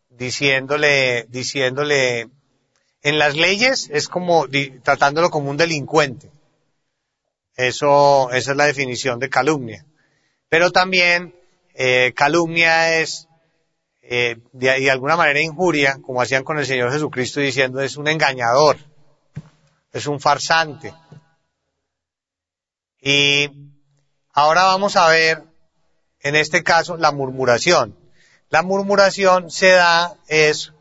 [0.08, 2.28] diciéndole, diciéndole,
[3.02, 4.46] en las leyes es como
[4.82, 6.30] tratándolo como un delincuente.
[7.56, 9.84] Eso, esa es la definición de calumnia.
[10.48, 11.34] Pero también
[11.74, 13.28] eh, calumnia es
[14.12, 18.76] eh, de, alguna manera injuria, como hacían con el Señor Jesucristo diciendo es un engañador,
[19.92, 20.92] es un farsante.
[23.00, 23.48] Y
[24.32, 25.44] ahora vamos a ver,
[26.18, 27.96] en este caso, la murmuración.
[28.48, 30.72] La murmuración se da es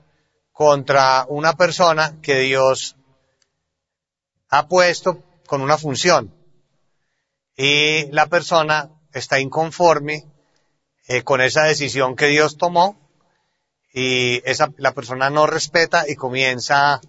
[0.52, 2.96] contra una persona que Dios
[4.50, 6.34] ha puesto con una función.
[7.56, 10.26] Y la persona está inconforme
[11.08, 13.09] eh, con esa decisión que Dios tomó
[13.94, 17.02] y esa, la persona no respeta y comienza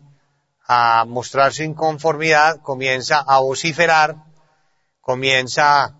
[0.66, 4.16] a mostrar su inconformidad, comienza a vociferar,
[5.00, 5.96] comienza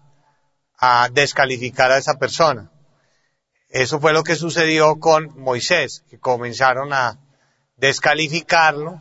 [0.79, 2.71] a descalificar a esa persona.
[3.69, 7.19] Eso fue lo que sucedió con Moisés, que comenzaron a
[7.77, 9.01] descalificarlo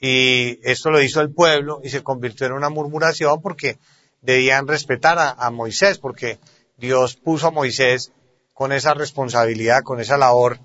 [0.00, 3.78] y esto lo hizo el pueblo y se convirtió en una murmuración porque
[4.20, 6.38] debían respetar a, a Moisés, porque
[6.76, 8.12] Dios puso a Moisés
[8.58, 10.58] con esa responsabilidad, con esa labor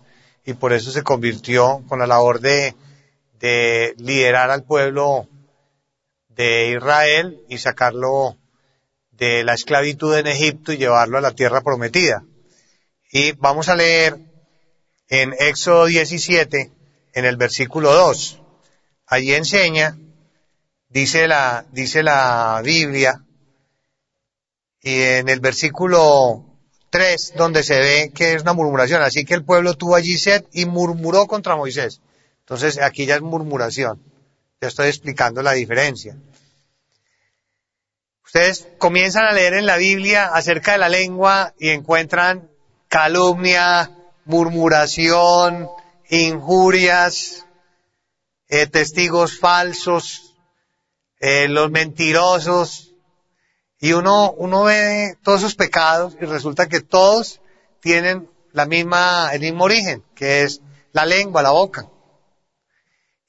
[0.43, 2.73] y por eso se convirtió con la labor de,
[3.37, 5.27] de liderar al pueblo
[6.27, 8.35] de Israel y sacarlo
[9.11, 12.25] de la esclavitud en Egipto y llevarlo a la tierra prometida.
[13.11, 14.17] Y vamos a leer
[15.07, 16.71] en Éxodo 17,
[17.13, 18.41] en el versículo 2.
[19.05, 19.99] Allí enseña,
[20.89, 23.23] dice la, dice la Biblia,
[24.81, 26.52] y en el versículo
[26.93, 29.01] 3, donde se ve que es una murmuración.
[29.01, 32.01] Así que el pueblo tuvo allí sed y murmuró contra Moisés.
[32.41, 33.99] Entonces aquí ya es murmuración.
[34.61, 36.15] Ya estoy explicando la diferencia.
[38.23, 42.51] Ustedes comienzan a leer en la Biblia acerca de la lengua y encuentran
[42.89, 43.89] calumnia,
[44.25, 45.67] murmuración,
[46.11, 47.47] injurias,
[48.49, 50.35] eh, testigos falsos,
[51.19, 52.92] eh, los mentirosos,
[53.83, 57.41] y uno, uno ve todos esos pecados y resulta que todos
[57.81, 60.61] tienen la misma, el mismo origen, que es
[60.93, 61.89] la lengua, la boca.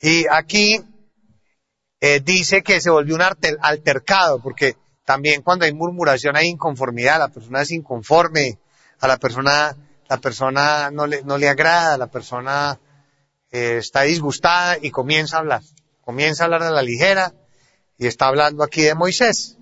[0.00, 0.80] Y aquí
[2.00, 7.30] eh, dice que se volvió un altercado, porque también cuando hay murmuración hay inconformidad, la
[7.30, 8.60] persona es inconforme,
[9.00, 9.76] a la persona,
[10.08, 12.78] la persona no le, no le agrada, la persona
[13.50, 15.62] eh, está disgustada y comienza a hablar.
[16.00, 17.34] Comienza a hablar de la ligera
[17.98, 19.58] y está hablando aquí de Moisés.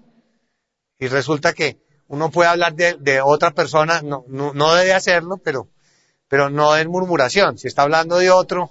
[1.03, 5.69] Y resulta que uno puede hablar de, otra persona, no, no, debe hacerlo, pero,
[6.29, 7.59] pero no en murmuración.
[7.59, 8.71] Si está hablando de otro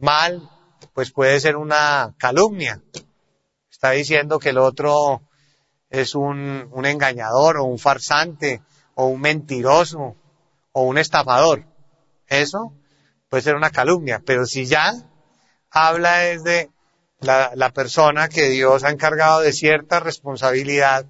[0.00, 0.50] mal,
[0.92, 2.82] pues puede ser una calumnia.
[3.70, 5.22] Está diciendo que el otro
[5.88, 8.60] es un, un engañador o un farsante
[8.96, 10.16] o un mentiroso
[10.72, 11.64] o un estafador.
[12.26, 12.74] Eso
[13.28, 14.92] puede ser una calumnia, pero si ya
[15.70, 16.72] habla es de,
[17.20, 21.06] la, la persona que Dios ha encargado de cierta responsabilidad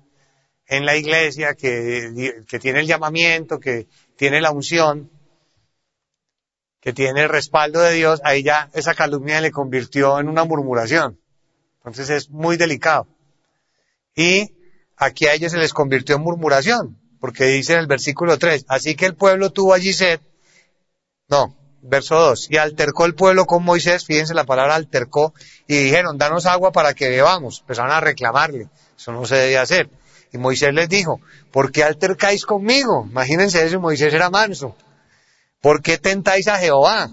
[0.67, 3.87] en la iglesia, que, que tiene el llamamiento, que
[4.17, 5.11] tiene la unción,
[6.81, 11.19] que tiene el respaldo de Dios, ahí ya esa calumnia le convirtió en una murmuración.
[11.79, 13.07] Entonces es muy delicado.
[14.15, 14.55] Y
[14.97, 18.95] aquí a ellos se les convirtió en murmuración, porque dice en el versículo 3, así
[18.97, 20.21] que el pueblo tuvo allí sed,
[21.29, 25.35] no, verso 2, y altercó el pueblo con Moisés, fíjense la palabra altercó,
[25.67, 27.61] y dijeron, danos agua para que bebamos.
[27.61, 29.89] Empezaron a reclamarle, eso no se debía hacer.
[30.33, 31.21] Y Moisés les dijo,
[31.53, 33.07] ¿por qué altercáis conmigo?
[33.09, 34.75] Imagínense eso, Moisés era manso.
[35.61, 37.11] ¿Por qué tentáis a Jehová?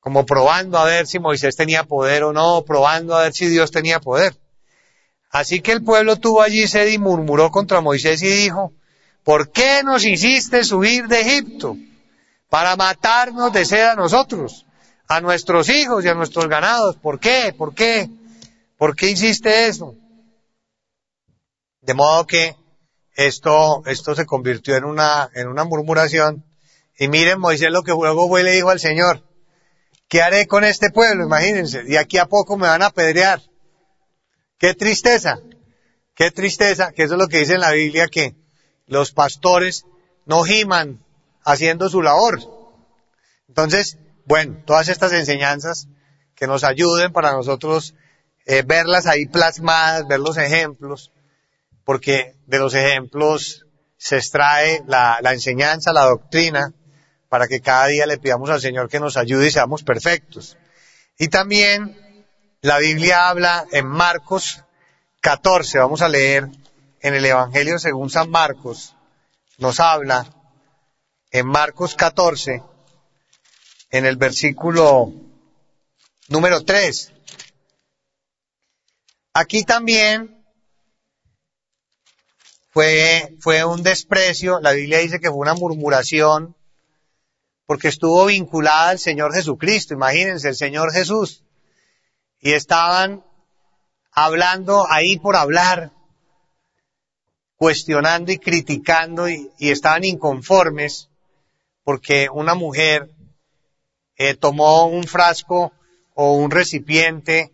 [0.00, 3.70] Como probando a ver si Moisés tenía poder o no, probando a ver si Dios
[3.70, 4.36] tenía poder.
[5.30, 8.72] Así que el pueblo tuvo allí sed y murmuró contra Moisés y dijo,
[9.22, 11.76] ¿por qué nos hiciste subir de Egipto?
[12.52, 14.66] Para matarnos de sed a nosotros,
[15.08, 16.96] a nuestros hijos y a nuestros ganados.
[16.96, 17.54] ¿Por qué?
[17.56, 18.10] ¿Por qué?
[18.76, 19.94] ¿Por qué hiciste eso?
[21.80, 22.54] De modo que
[23.14, 26.44] esto, esto se convirtió en una, en una murmuración
[26.98, 29.26] y miren Moisés lo que luego fue y le dijo al Señor,
[30.06, 31.24] ¿qué haré con este pueblo?
[31.24, 33.40] Imagínense, de aquí a poco me van a apedrear.
[34.58, 35.40] Qué tristeza,
[36.14, 38.34] qué tristeza, que eso es lo que dice en la Biblia, que
[38.84, 39.86] los pastores
[40.26, 41.02] no giman
[41.44, 42.40] haciendo su labor.
[43.48, 45.88] Entonces, bueno, todas estas enseñanzas
[46.34, 47.94] que nos ayuden para nosotros
[48.46, 51.12] eh, verlas ahí plasmadas, ver los ejemplos,
[51.84, 53.66] porque de los ejemplos
[53.96, 56.72] se extrae la, la enseñanza, la doctrina,
[57.28, 60.56] para que cada día le pidamos al Señor que nos ayude y seamos perfectos.
[61.18, 61.96] Y también
[62.60, 64.64] la Biblia habla en Marcos
[65.20, 66.48] 14, vamos a leer
[67.00, 68.94] en el Evangelio según San Marcos,
[69.58, 70.26] nos habla
[71.32, 72.62] en Marcos 14,
[73.90, 75.12] en el versículo
[76.28, 77.12] número 3.
[79.32, 80.44] Aquí también
[82.70, 86.54] fue, fue un desprecio, la Biblia dice que fue una murmuración
[87.64, 91.44] porque estuvo vinculada al Señor Jesucristo, imagínense, el Señor Jesús.
[92.40, 93.24] Y estaban
[94.10, 95.92] hablando ahí por hablar,
[97.56, 101.08] cuestionando y criticando y, estaban inconformes
[101.84, 103.10] porque una mujer
[104.16, 105.72] eh, tomó un frasco
[106.14, 107.52] o un recipiente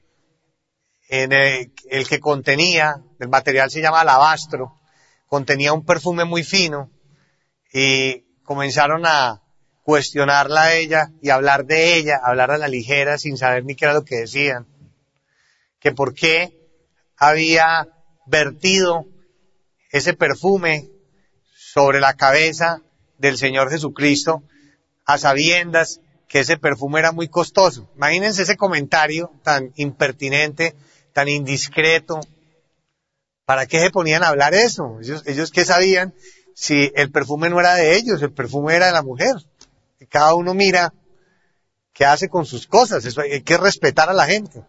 [1.08, 4.78] en el, el, que contenía, el material se llama alabastro,
[5.26, 6.90] contenía un perfume muy fino
[7.72, 9.42] y comenzaron a,
[9.88, 13.86] cuestionarla a ella y hablar de ella, hablar a la ligera sin saber ni qué
[13.86, 14.66] era lo que decían.
[15.80, 16.52] Que por qué
[17.16, 17.88] había
[18.26, 19.06] vertido
[19.90, 20.90] ese perfume
[21.56, 22.82] sobre la cabeza
[23.18, 24.42] del Señor Jesucristo
[25.04, 27.90] a sabiendas que ese perfume era muy costoso.
[27.96, 30.74] Imagínense ese comentario tan impertinente,
[31.12, 32.20] tan indiscreto.
[33.44, 34.98] ¿Para qué se ponían a hablar eso?
[35.00, 36.14] Ellos, qué sabían
[36.54, 39.34] si el perfume no era de ellos, el perfume era de la mujer
[40.06, 40.92] cada uno mira
[41.92, 43.04] qué hace con sus cosas.
[43.04, 44.64] Eso hay que respetar a la gente.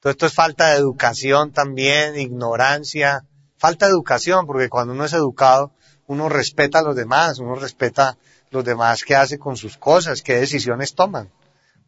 [0.00, 3.24] Todo esto es falta de educación también, ignorancia,
[3.58, 5.72] falta de educación, porque cuando uno es educado,
[6.06, 8.16] uno respeta a los demás, uno respeta
[8.50, 11.30] los demás qué hace con sus cosas, qué decisiones toman.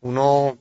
[0.01, 0.59] Uno,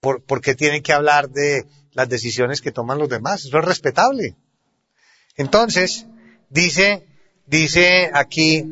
[0.00, 3.44] ¿por, ¿por qué tiene que hablar de las decisiones que toman los demás?
[3.44, 4.36] Eso es respetable.
[5.36, 6.06] Entonces,
[6.50, 7.06] dice,
[7.46, 8.64] dice aquí,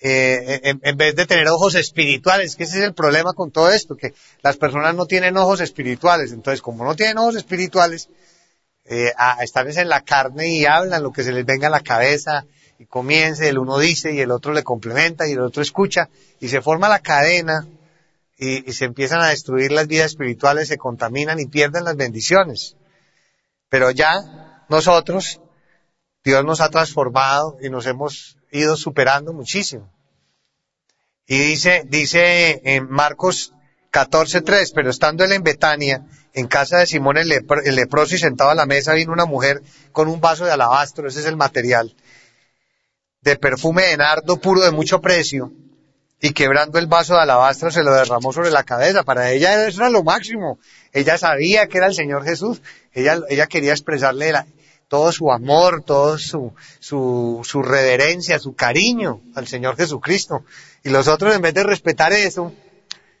[0.00, 3.70] eh, en, en, vez de tener ojos espirituales, que ese es el problema con todo
[3.72, 6.32] esto, que las personas no tienen ojos espirituales.
[6.32, 8.08] Entonces, como no tienen ojos espirituales,
[8.88, 12.44] eh, están en la carne y hablan lo que se les venga a la cabeza
[12.78, 16.08] y comience, el uno dice y el otro le complementa y el otro escucha
[16.40, 17.66] y se forma la cadena
[18.36, 22.76] y, y se empiezan a destruir las vidas espirituales, se contaminan y pierden las bendiciones.
[23.68, 25.40] Pero ya nosotros,
[26.24, 29.90] Dios nos ha transformado y nos hemos ido superando muchísimo.
[31.26, 33.52] Y dice, dice en Marcos
[33.92, 36.06] 14.3, pero estando él en Betania,
[36.38, 39.62] en casa de Simón el, leproso y sentado a la mesa, vino una mujer
[39.92, 41.94] con un vaso de alabastro, ese es el material,
[43.22, 45.52] de perfume de nardo puro de mucho precio,
[46.20, 49.04] y quebrando el vaso de alabastro se lo derramó sobre la cabeza.
[49.04, 50.58] Para ella eso era lo máximo.
[50.92, 52.60] Ella sabía que era el Señor Jesús.
[52.92, 54.32] Ella, quería expresarle
[54.88, 60.44] todo su amor, todo su, su, su reverencia, su cariño al Señor Jesucristo.
[60.82, 62.52] Y los otros, en vez de respetar eso,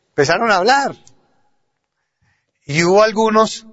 [0.08, 0.96] empezaron a hablar.
[2.68, 3.66] Y hubo algunos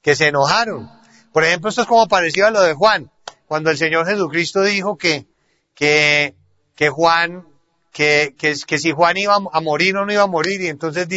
[0.00, 0.88] que se enojaron.
[1.32, 3.10] Por ejemplo, esto es como parecido a lo de Juan,
[3.48, 5.26] cuando el Señor Jesucristo dijo que,
[5.74, 6.36] que,
[6.76, 7.48] que Juan,
[7.92, 11.08] que, que, que si Juan iba a morir o no iba a morir, y entonces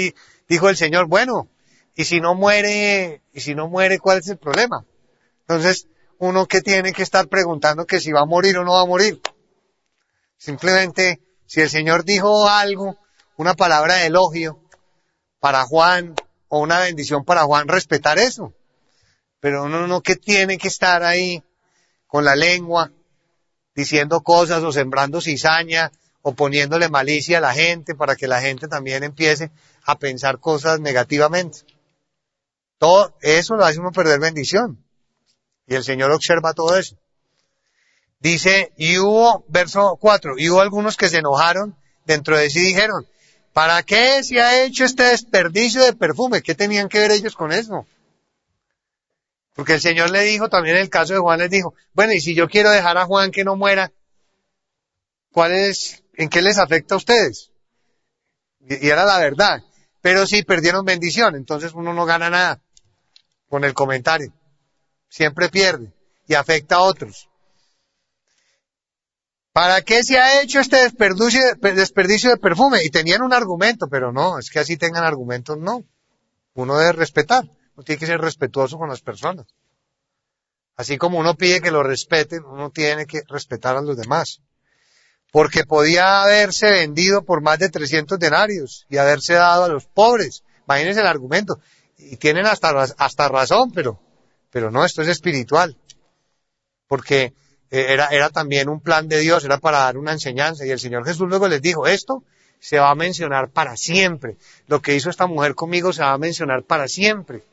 [0.49, 1.47] dijo el Señor, bueno,
[1.93, 4.83] y si no muere, y si no muere, ¿cuál es el problema?
[5.41, 5.87] Entonces,
[6.17, 8.87] uno que tiene que estar preguntando que si va a morir o no va a
[8.87, 9.21] morir.
[10.37, 12.97] Simplemente, si el Señor dijo algo,
[13.37, 14.59] una palabra de elogio
[15.39, 16.15] para Juan
[16.47, 18.53] o una bendición para Juan, respetar eso.
[19.39, 21.43] Pero uno no que tiene que estar ahí
[22.07, 22.91] con la lengua
[23.75, 25.91] diciendo cosas o sembrando cizaña
[26.21, 29.51] o poniéndole malicia a la gente para que la gente también empiece
[29.83, 31.59] a pensar cosas negativamente.
[32.77, 34.83] Todo eso lo hace uno perder bendición.
[35.67, 36.97] Y el Señor observa todo eso.
[38.19, 41.75] Dice, y hubo, verso 4, y hubo algunos que se enojaron
[42.05, 43.05] dentro de sí y dijeron,
[43.55, 46.41] ¿para qué se ha hecho este desperdicio de perfume?
[46.41, 47.87] ¿Qué tenían que ver ellos con eso?
[49.53, 52.19] Porque el Señor le dijo, también en el caso de Juan les dijo, bueno, y
[52.19, 53.93] si yo quiero dejar a Juan que no muera,
[55.31, 57.53] ¿cuál es, en qué les afecta a ustedes?
[58.59, 59.63] Y, era la verdad.
[60.01, 62.61] Pero sí perdieron bendición, entonces uno no gana nada
[63.47, 64.33] con el comentario.
[65.07, 65.93] Siempre pierde
[66.27, 67.29] y afecta a otros.
[69.55, 72.83] ¿Para qué se ha hecho este desperdicio, desperdicio de perfume?
[72.83, 75.85] Y tenían un argumento, pero no, es que así tengan argumentos, no.
[76.55, 79.45] Uno debe respetar, uno tiene que ser respetuoso con las personas.
[80.75, 84.41] Así como uno pide que lo respeten, uno tiene que respetar a los demás.
[85.31, 90.43] Porque podía haberse vendido por más de 300 denarios y haberse dado a los pobres.
[90.65, 91.61] Imagínense el argumento.
[91.97, 94.01] Y tienen hasta, hasta razón, pero,
[94.49, 95.77] pero no, esto es espiritual.
[96.89, 97.33] Porque
[97.79, 100.65] era, era también un plan de Dios, era para dar una enseñanza.
[100.65, 102.23] Y el Señor Jesús luego les dijo, esto
[102.59, 104.37] se va a mencionar para siempre.
[104.67, 107.43] Lo que hizo esta mujer conmigo se va a mencionar para siempre.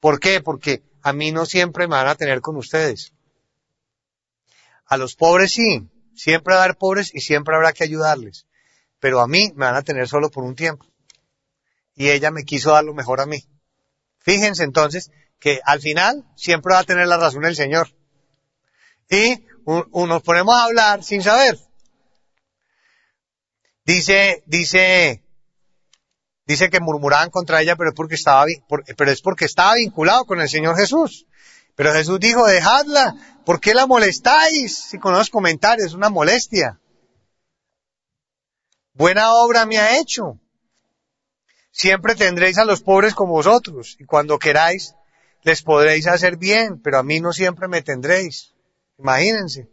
[0.00, 0.40] ¿Por qué?
[0.40, 3.12] Porque a mí no siempre me van a tener con ustedes.
[4.86, 8.46] A los pobres sí, siempre va a haber pobres y siempre habrá que ayudarles.
[9.00, 10.86] Pero a mí me van a tener solo por un tiempo.
[11.94, 13.44] Y ella me quiso dar lo mejor a mí.
[14.18, 17.88] Fíjense entonces que al final siempre va a tener la razón el Señor
[19.08, 19.44] y
[20.06, 21.58] nos ponemos a hablar sin saber.
[23.84, 25.22] Dice, dice,
[26.46, 28.46] dice que murmuraban contra ella, pero es porque estaba,
[28.96, 31.26] pero es porque estaba vinculado con el Señor Jesús.
[31.76, 34.76] Pero Jesús dijo, dejadla, ¿por qué la molestáis?
[34.76, 36.80] Si con los comentarios, es una molestia.
[38.94, 40.38] Buena obra me ha hecho.
[41.72, 44.94] Siempre tendréis a los pobres como vosotros, y cuando queráis,
[45.42, 48.53] les podréis hacer bien, pero a mí no siempre me tendréis.
[48.98, 49.68] Imagínense.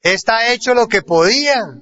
[0.00, 1.80] Está hecho lo que podía,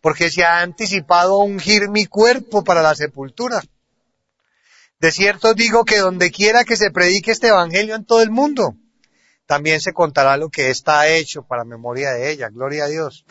[0.00, 3.62] porque se ha anticipado ungir mi cuerpo para la sepultura.
[4.98, 8.76] De cierto digo que donde quiera que se predique este evangelio en todo el mundo,
[9.46, 12.48] también se contará lo que está hecho para memoria de ella.
[12.48, 13.24] Gloria a Dios.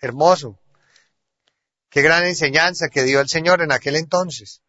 [0.00, 0.58] Hermoso.
[1.90, 4.62] Qué gran enseñanza que dio el Señor en aquel entonces.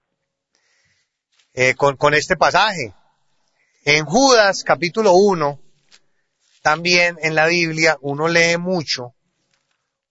[1.53, 2.93] Eh, con, este pasaje.
[3.83, 5.59] En Judas capítulo 1,
[6.61, 9.13] también en la Biblia uno lee mucho,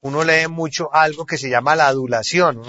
[0.00, 2.62] uno lee mucho algo que se llama la adulación,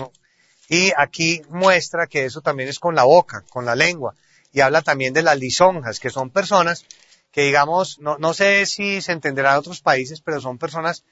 [0.67, 4.15] y aquí muestra que eso también es con la boca, con la lengua,
[4.51, 6.85] y habla también de las lisonjas, que son personas
[7.31, 11.05] que digamos, no, no sé si se entenderá en otros países, pero son personas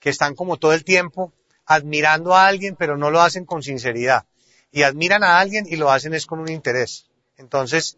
[0.00, 1.32] que están como todo el tiempo
[1.64, 4.26] admirando a alguien, pero no lo hacen con sinceridad.
[4.72, 7.06] Y admiran a alguien y lo hacen es con un interés.
[7.36, 7.96] Entonces,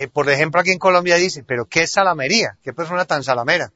[0.00, 2.56] eh, por ejemplo, aquí en Colombia dice, pero ¿qué salamería?
[2.62, 3.70] ¿Qué persona tan salamera?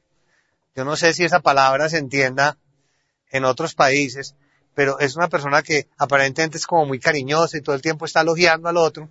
[0.75, 2.57] Yo no sé si esa palabra se entienda
[3.29, 4.33] en otros países,
[4.73, 8.21] pero es una persona que aparentemente es como muy cariñosa y todo el tiempo está
[8.21, 9.07] elogiando al otro,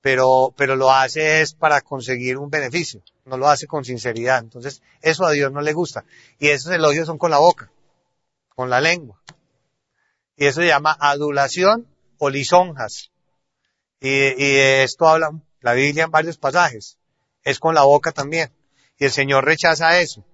[0.00, 4.40] pero, pero lo hace es para conseguir un beneficio, no lo hace con sinceridad.
[4.40, 6.04] Entonces, eso a Dios no le gusta.
[6.40, 7.70] Y esos elogios son con la boca,
[8.56, 9.22] con la lengua.
[10.36, 11.86] Y eso se llama adulación
[12.18, 13.12] o lisonjas.
[14.00, 15.30] Y, y esto habla
[15.62, 16.98] la Biblia en varios pasajes.
[17.42, 18.52] Es con la boca también.
[18.98, 20.24] Y el Señor rechaza eso.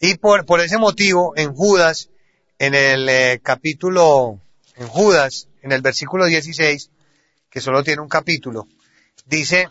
[0.00, 2.10] Y por, por ese motivo, en Judas,
[2.58, 4.40] en el eh, capítulo,
[4.76, 6.90] en Judas, en el versículo 16,
[7.50, 8.66] que solo tiene un capítulo,
[9.26, 9.68] dice,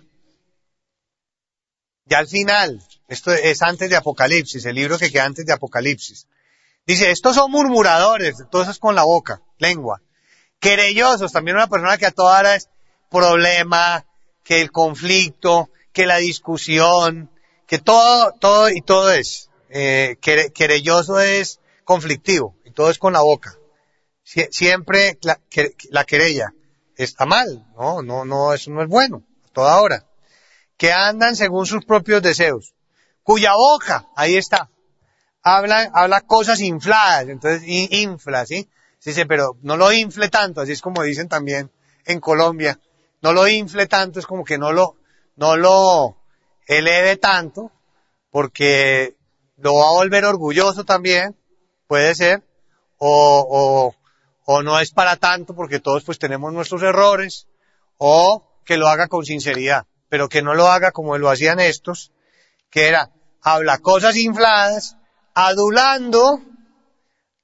[2.05, 6.27] ya al final, esto es antes de Apocalipsis, el libro que queda antes de Apocalipsis,
[6.85, 10.01] dice, estos son murmuradores, todo eso es con la boca, lengua,
[10.59, 12.69] querellosos, también una persona que a toda hora es
[13.09, 14.05] problema,
[14.43, 17.29] que el conflicto, que la discusión,
[17.67, 19.49] que todo, todo y todo es.
[19.69, 23.55] Eh, querelloso es conflictivo y todo es con la boca.
[24.23, 25.39] siempre la,
[25.91, 26.53] la, querella
[26.95, 29.23] está mal, no, no, no, eso no es bueno,
[29.53, 30.05] toda hora.
[30.77, 32.73] Que andan según sus propios deseos,
[33.23, 34.69] cuya boca, ahí está,
[35.43, 38.69] habla, habla cosas infladas, entonces infla, ¿sí?
[39.03, 41.71] Dice, pero no lo infle tanto, así es como dicen también
[42.05, 42.79] en Colombia,
[43.21, 44.95] no lo infle tanto, es como que no lo,
[45.35, 46.17] no lo
[46.67, 47.71] eleve tanto,
[48.29, 49.17] porque
[49.57, 51.35] lo va a volver orgulloso también,
[51.87, 52.43] puede ser,
[52.97, 53.95] o, o,
[54.45, 57.47] o no es para tanto porque todos pues tenemos nuestros errores,
[57.97, 62.11] o que lo haga con sinceridad, pero que no lo haga como lo hacían estos,
[62.69, 63.11] que era,
[63.41, 64.97] habla cosas infladas,
[65.33, 66.41] adulando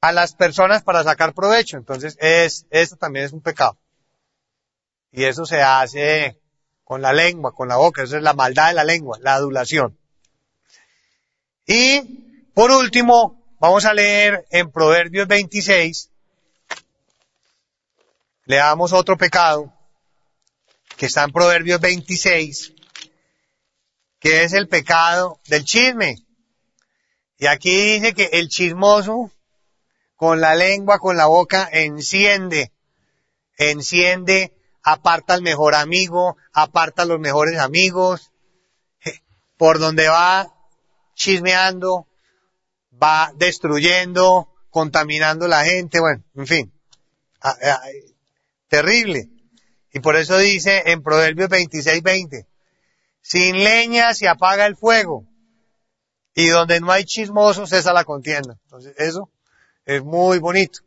[0.02, 1.78] a las personas para sacar provecho.
[1.78, 3.78] Entonces, es, esto también es un pecado.
[5.16, 6.38] Y eso se hace
[6.84, 9.98] con la lengua, con la boca, eso es la maldad de la lengua, la adulación.
[11.66, 12.02] Y,
[12.54, 16.10] por último, vamos a leer en Proverbios 26,
[18.44, 19.74] leamos otro pecado,
[20.98, 22.74] que está en Proverbios 26,
[24.20, 26.18] que es el pecado del chisme.
[27.38, 29.32] Y aquí dice que el chismoso
[30.18, 32.74] con la lengua, con la boca, enciende,
[33.58, 34.52] enciende,
[34.86, 38.32] aparta al mejor amigo, aparta a los mejores amigos,
[39.58, 40.54] por donde va
[41.16, 42.08] chismeando,
[43.02, 46.74] va destruyendo, contaminando la gente, bueno, en fin,
[48.68, 49.30] terrible.
[49.92, 52.48] Y por eso dice en Proverbios 26, 20,
[53.22, 55.26] sin leña se apaga el fuego,
[56.36, 58.60] y donde no hay chismosos cesa la contienda.
[58.66, 59.32] Entonces, eso
[59.86, 60.82] es muy bonito.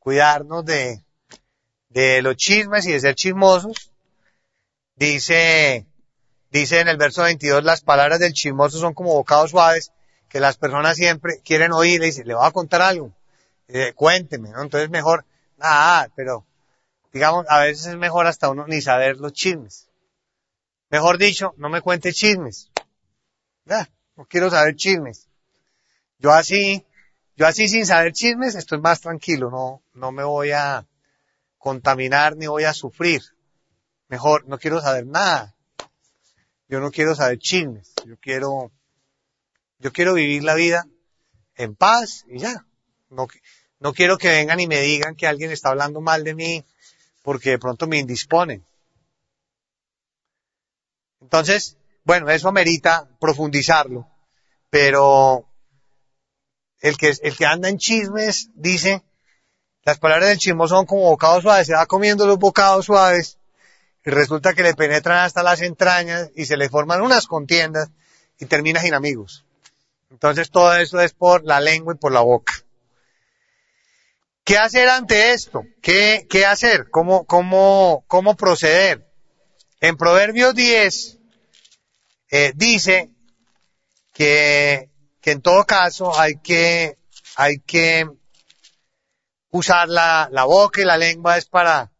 [0.00, 1.02] Cuidarnos de,
[1.92, 3.92] de los chismes y de ser chismosos.
[4.96, 5.86] Dice,
[6.50, 9.92] dice en el verso 22, las palabras del chismoso son como bocados suaves
[10.28, 13.12] que las personas siempre quieren oír y dicen, le voy a contar algo.
[13.68, 14.62] Eh, cuénteme, ¿no?
[14.62, 15.24] Entonces mejor,
[15.56, 16.46] nada, pero
[17.12, 19.88] digamos, a veces es mejor hasta uno ni saber los chismes.
[20.88, 22.70] Mejor dicho, no me cuente chismes.
[23.64, 25.28] Ya, no quiero saber chismes.
[26.18, 26.84] Yo así,
[27.36, 30.86] yo así sin saber chismes estoy más tranquilo, no, no me voy a
[31.62, 33.22] contaminar ni voy a sufrir.
[34.08, 35.54] Mejor, no quiero saber nada.
[36.66, 37.94] Yo no quiero saber chismes.
[38.04, 38.72] Yo quiero,
[39.78, 40.84] yo quiero vivir la vida
[41.54, 42.66] en paz y ya.
[43.10, 43.28] No,
[43.78, 46.64] no quiero que vengan y me digan que alguien está hablando mal de mí
[47.22, 48.66] porque de pronto me indisponen.
[51.20, 54.08] Entonces, bueno, eso amerita profundizarlo,
[54.68, 55.46] pero
[56.80, 59.04] el que, el que anda en chismes dice,
[59.84, 63.38] las palabras del chismo son como bocados suaves, se va comiendo los bocados suaves
[64.04, 67.90] y resulta que le penetran hasta las entrañas y se le forman unas contiendas
[68.38, 69.44] y termina sin amigos.
[70.10, 72.52] Entonces todo eso es por la lengua y por la boca.
[74.44, 75.64] ¿Qué hacer ante esto?
[75.80, 76.90] ¿Qué, qué hacer?
[76.90, 79.06] ¿Cómo, cómo, cómo proceder?
[79.80, 81.18] En Proverbios 10
[82.30, 83.10] eh, dice
[84.12, 86.98] que, que en todo caso hay que,
[87.36, 88.08] hay que
[89.52, 91.92] usar la, la boca y la lengua es para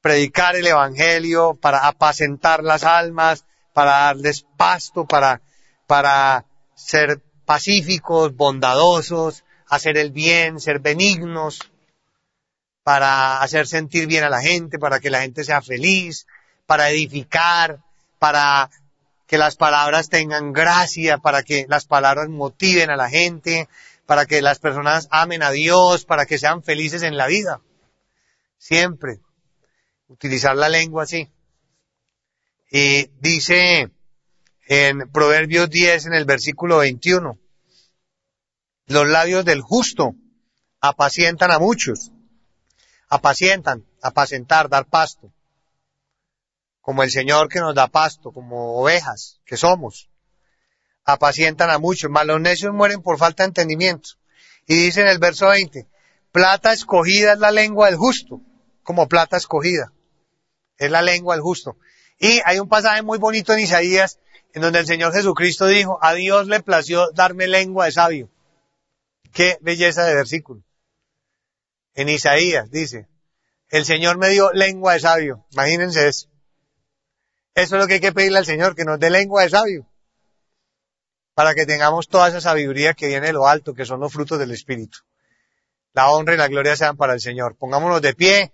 [0.00, 5.42] predicar el evangelio, para apacentar las almas, para darles pasto, para,
[5.86, 11.60] para ser pacíficos, bondadosos, hacer el bien, ser benignos,
[12.82, 16.26] para hacer sentir bien a la gente, para que la gente sea feliz,
[16.66, 17.80] para edificar,
[18.18, 18.70] para
[19.26, 23.68] que las palabras tengan gracia, para que las palabras motiven a la gente,
[24.10, 27.60] para que las personas amen a Dios, para que sean felices en la vida.
[28.58, 29.20] Siempre.
[30.08, 31.30] Utilizar la lengua así.
[32.72, 33.92] Y dice
[34.66, 37.38] en Proverbios 10 en el versículo 21,
[38.86, 40.16] los labios del justo
[40.80, 42.10] apacientan a muchos.
[43.08, 45.32] Apacientan, apacentar, dar pasto.
[46.80, 50.10] Como el Señor que nos da pasto, como ovejas que somos.
[51.12, 54.10] Apacientan a muchos, mas los necios mueren por falta de entendimiento.
[54.66, 55.86] Y dice en el verso 20,
[56.32, 58.40] plata escogida es la lengua del justo,
[58.82, 59.92] como plata escogida.
[60.78, 61.76] Es la lengua del justo.
[62.18, 64.18] Y hay un pasaje muy bonito en Isaías,
[64.52, 68.30] en donde el Señor Jesucristo dijo, a Dios le plació darme lengua de sabio.
[69.32, 70.62] Qué belleza de versículo.
[71.94, 73.08] En Isaías dice,
[73.68, 75.46] el Señor me dio lengua de sabio.
[75.52, 76.28] Imagínense eso.
[77.54, 79.89] Eso es lo que hay que pedirle al Señor, que nos dé lengua de sabio.
[81.40, 84.38] Para que tengamos toda esa sabiduría que viene de lo alto, que son los frutos
[84.38, 84.98] del Espíritu.
[85.94, 87.56] La honra y la gloria sean para el Señor.
[87.56, 88.52] Pongámonos de pie.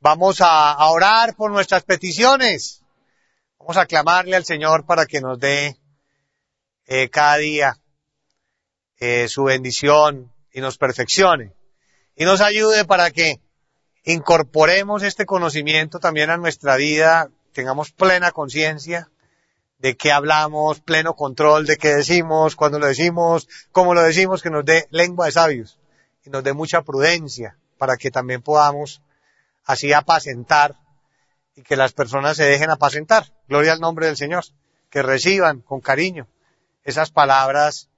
[0.00, 2.82] Vamos a, orar por nuestras peticiones.
[3.58, 5.78] Vamos a clamarle al Señor para que nos dé
[6.84, 7.78] eh, cada día
[8.98, 11.54] eh, su bendición y nos perfeccione.
[12.16, 13.40] Y nos ayude para que
[14.04, 19.08] incorporemos este conocimiento también a nuestra vida, tengamos plena conciencia
[19.80, 24.50] de qué hablamos, pleno control de qué decimos, cuándo lo decimos, cómo lo decimos, que
[24.50, 25.78] nos dé lengua de sabios
[26.24, 29.00] y nos dé mucha prudencia para que también podamos
[29.64, 30.76] así apacentar
[31.56, 33.32] y que las personas se dejen apacentar.
[33.48, 34.44] Gloria al nombre del Señor.
[34.90, 36.26] Que reciban con cariño
[36.82, 37.88] esas palabras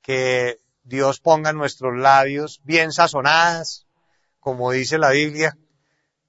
[0.00, 3.86] que Dios ponga en nuestros labios bien sazonadas,
[4.40, 5.56] como dice la Biblia,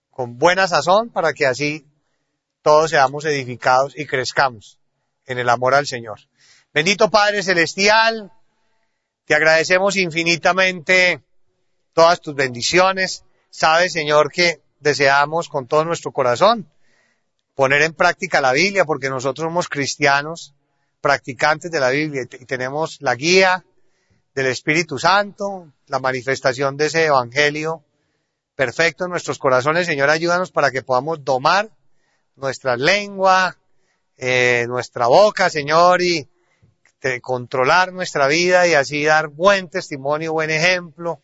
[0.10, 1.88] con buena sazón para que así
[2.62, 4.81] todos seamos edificados y crezcamos
[5.26, 6.20] en el amor al Señor.
[6.74, 8.32] Bendito Padre Celestial,
[9.26, 11.22] te agradecemos infinitamente
[11.94, 13.24] todas tus bendiciones.
[13.50, 16.70] Sabes, Señor, que deseamos con todo nuestro corazón
[17.56, 20.56] poner en práctica la Biblia, porque nosotros somos cristianos,
[21.02, 23.66] practicantes de la Biblia, y tenemos la guía
[24.34, 27.84] del Espíritu Santo, la manifestación de ese Evangelio
[28.56, 29.88] perfecto en nuestros corazones.
[29.88, 31.70] Señor, ayúdanos para que podamos domar
[32.36, 33.58] nuestra lengua,
[34.24, 36.30] eh, nuestra boca, Señor, y
[37.22, 41.24] controlar nuestra vida y así dar buen testimonio, buen ejemplo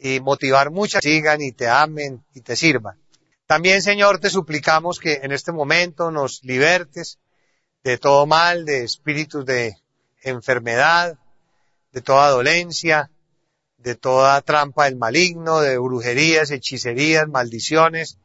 [0.00, 3.00] y motivar muchas que sigan y te amen y te sirvan.
[3.46, 7.20] También, Señor, te suplicamos que en este momento nos libertes
[7.84, 9.76] de todo mal, de espíritus de
[10.22, 11.16] enfermedad,
[11.92, 13.12] de toda dolencia,
[13.76, 18.18] de toda trampa del maligno, de brujerías, hechicerías, maldiciones,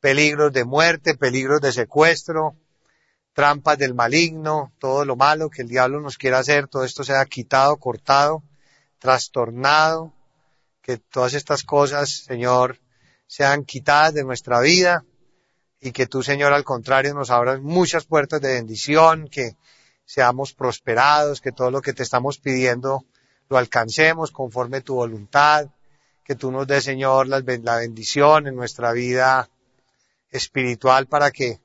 [0.00, 2.56] peligros de muerte, peligros de secuestro,
[3.34, 7.24] trampas del maligno, todo lo malo que el diablo nos quiera hacer, todo esto sea
[7.26, 8.42] quitado, cortado,
[8.98, 10.14] trastornado,
[10.80, 12.80] que todas estas cosas, Señor,
[13.26, 15.04] sean quitadas de nuestra vida
[15.80, 19.56] y que tú, Señor, al contrario, nos abras muchas puertas de bendición, que
[20.04, 23.04] seamos prosperados, que todo lo que te estamos pidiendo
[23.48, 25.68] lo alcancemos conforme tu voluntad,
[26.22, 29.50] que tú nos des, Señor, la bendición en nuestra vida
[30.30, 31.63] espiritual para que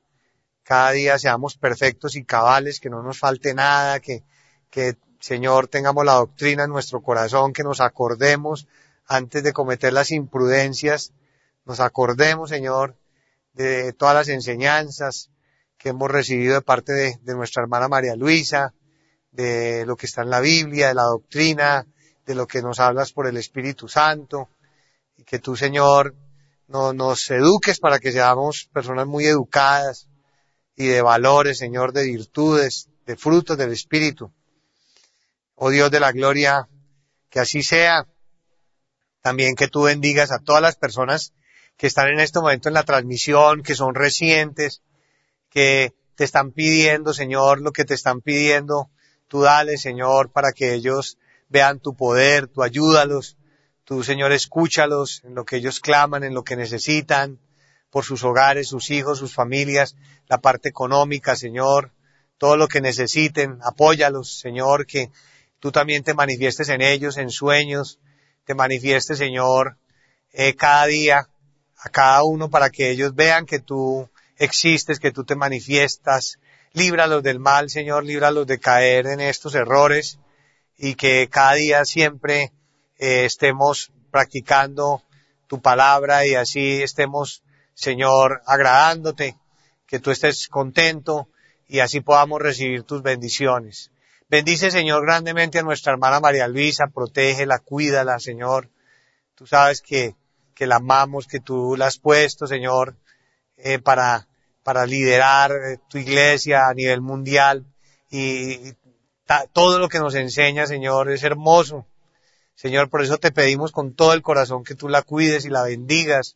[0.69, 4.23] cada día seamos perfectos y cabales, que no nos falte nada, que,
[4.69, 8.67] que Señor tengamos la doctrina en nuestro corazón, que nos acordemos
[9.07, 11.11] antes de cometer las imprudencias
[11.65, 12.95] nos acordemos, Señor,
[13.53, 15.31] de todas las enseñanzas
[15.79, 18.75] que hemos recibido de parte de, nuestra hermana María Luisa,
[19.31, 21.87] de lo que está en la Biblia, de la doctrina,
[22.27, 24.49] de lo que nos hablas por el Espíritu Santo,
[25.17, 26.13] y que tú, Señor,
[26.67, 30.07] no, nos eduques para que seamos personas muy educadas
[30.79, 34.31] y de valores, Señor, de virtudes, de frutos del Espíritu.
[35.55, 36.69] Oh Dios de la gloria,
[37.29, 38.07] que así sea.
[39.21, 41.33] También que tú bendigas a todas las personas
[41.75, 44.81] que están en este momento en la transmisión, que son recientes,
[45.49, 48.89] que te están pidiendo, Señor, lo que te están pidiendo,
[49.27, 51.17] tú dale, Señor, para que ellos
[51.49, 53.35] vean tu poder, tú ayúdalos,
[53.83, 57.37] tú, Señor, escúchalos en lo que ellos claman, en lo que necesitan,
[57.89, 59.95] por sus hogares, sus hijos, sus familias,
[60.27, 61.91] la parte económica, Señor,
[62.37, 65.11] todo lo que necesiten, apóyalos, Señor, que
[65.59, 67.99] tú también te manifiestes en ellos, en sueños,
[68.45, 69.77] te manifiestes, Señor,
[70.31, 71.29] eh, cada día
[71.77, 76.39] a cada uno para que ellos vean que tú existes, que tú te manifiestas.
[76.73, 80.19] Líbralos del mal, Señor, líbralos de caer en estos errores
[80.77, 82.53] y que cada día siempre
[82.97, 85.03] eh, estemos practicando
[85.47, 87.43] tu palabra y así estemos,
[87.79, 89.37] Señor, agradándote,
[89.85, 91.29] que tú estés contento
[91.67, 93.91] y así podamos recibir tus bendiciones.
[94.27, 98.69] Bendice, Señor, grandemente a nuestra hermana María Luisa, protégela, cuídala, Señor.
[99.35, 100.15] Tú sabes que
[100.59, 102.97] que la amamos, que tú la has puesto, Señor,
[103.55, 104.27] eh, para,
[104.61, 107.65] para liderar eh, tu iglesia a nivel mundial
[108.11, 108.73] y,
[109.53, 111.85] todo lo que nos enseña, Señor, es hermoso.
[112.55, 115.63] Señor, por eso te pedimos con todo el corazón que tú la cuides y la
[115.63, 116.35] bendigas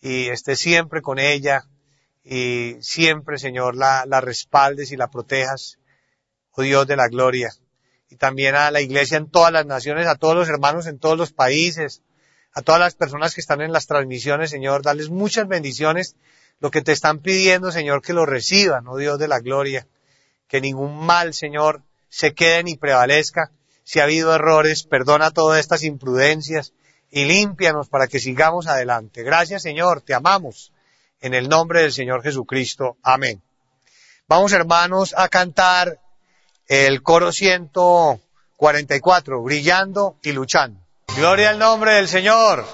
[0.00, 1.64] y estés siempre con ella
[2.24, 5.78] y siempre, Señor, la, la respaldes y la protejas,
[6.52, 7.50] oh Dios de la gloria.
[8.08, 11.16] Y también a la iglesia en todas las naciones, a todos los hermanos en todos
[11.16, 12.02] los países,
[12.52, 16.16] a todas las personas que están en las transmisiones, Señor, darles muchas bendiciones.
[16.58, 19.86] Lo que te están pidiendo, Señor, que lo reciban, oh Dios de la gloria.
[20.46, 23.52] Que ningún mal, Señor, se quede ni prevalezca.
[23.84, 26.74] Si ha habido errores, perdona todas estas imprudencias
[27.10, 29.22] y límpianos para que sigamos adelante.
[29.22, 30.72] Gracias, Señor, te amamos.
[31.20, 32.96] En el nombre del Señor Jesucristo.
[33.02, 33.42] Amén.
[34.26, 35.98] Vamos, hermanos, a cantar
[36.66, 40.80] el coro 144, brillando y luchando.
[41.16, 42.64] Gloria al nombre del Señor.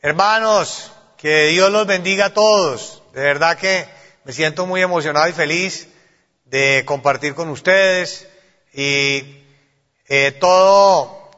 [0.00, 3.02] Hermanos, que Dios los bendiga a todos.
[3.12, 3.86] De verdad que
[4.24, 5.88] me siento muy emocionado y feliz
[6.46, 8.26] de compartir con ustedes
[8.72, 9.42] y
[10.08, 11.30] eh, todo,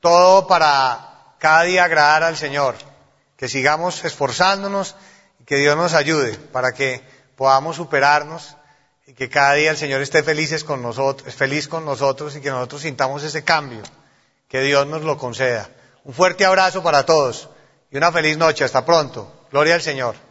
[0.00, 1.13] todo para
[1.44, 2.74] cada día agradar al Señor.
[3.36, 4.96] Que sigamos esforzándonos
[5.38, 7.02] y que Dios nos ayude para que
[7.36, 8.56] podamos superarnos
[9.06, 12.48] y que cada día el Señor esté felices con nosotros, feliz con nosotros y que
[12.48, 13.82] nosotros sintamos ese cambio
[14.48, 15.68] que Dios nos lo conceda.
[16.04, 17.50] Un fuerte abrazo para todos
[17.90, 18.64] y una feliz noche.
[18.64, 19.30] Hasta pronto.
[19.50, 20.23] Gloria al Señor.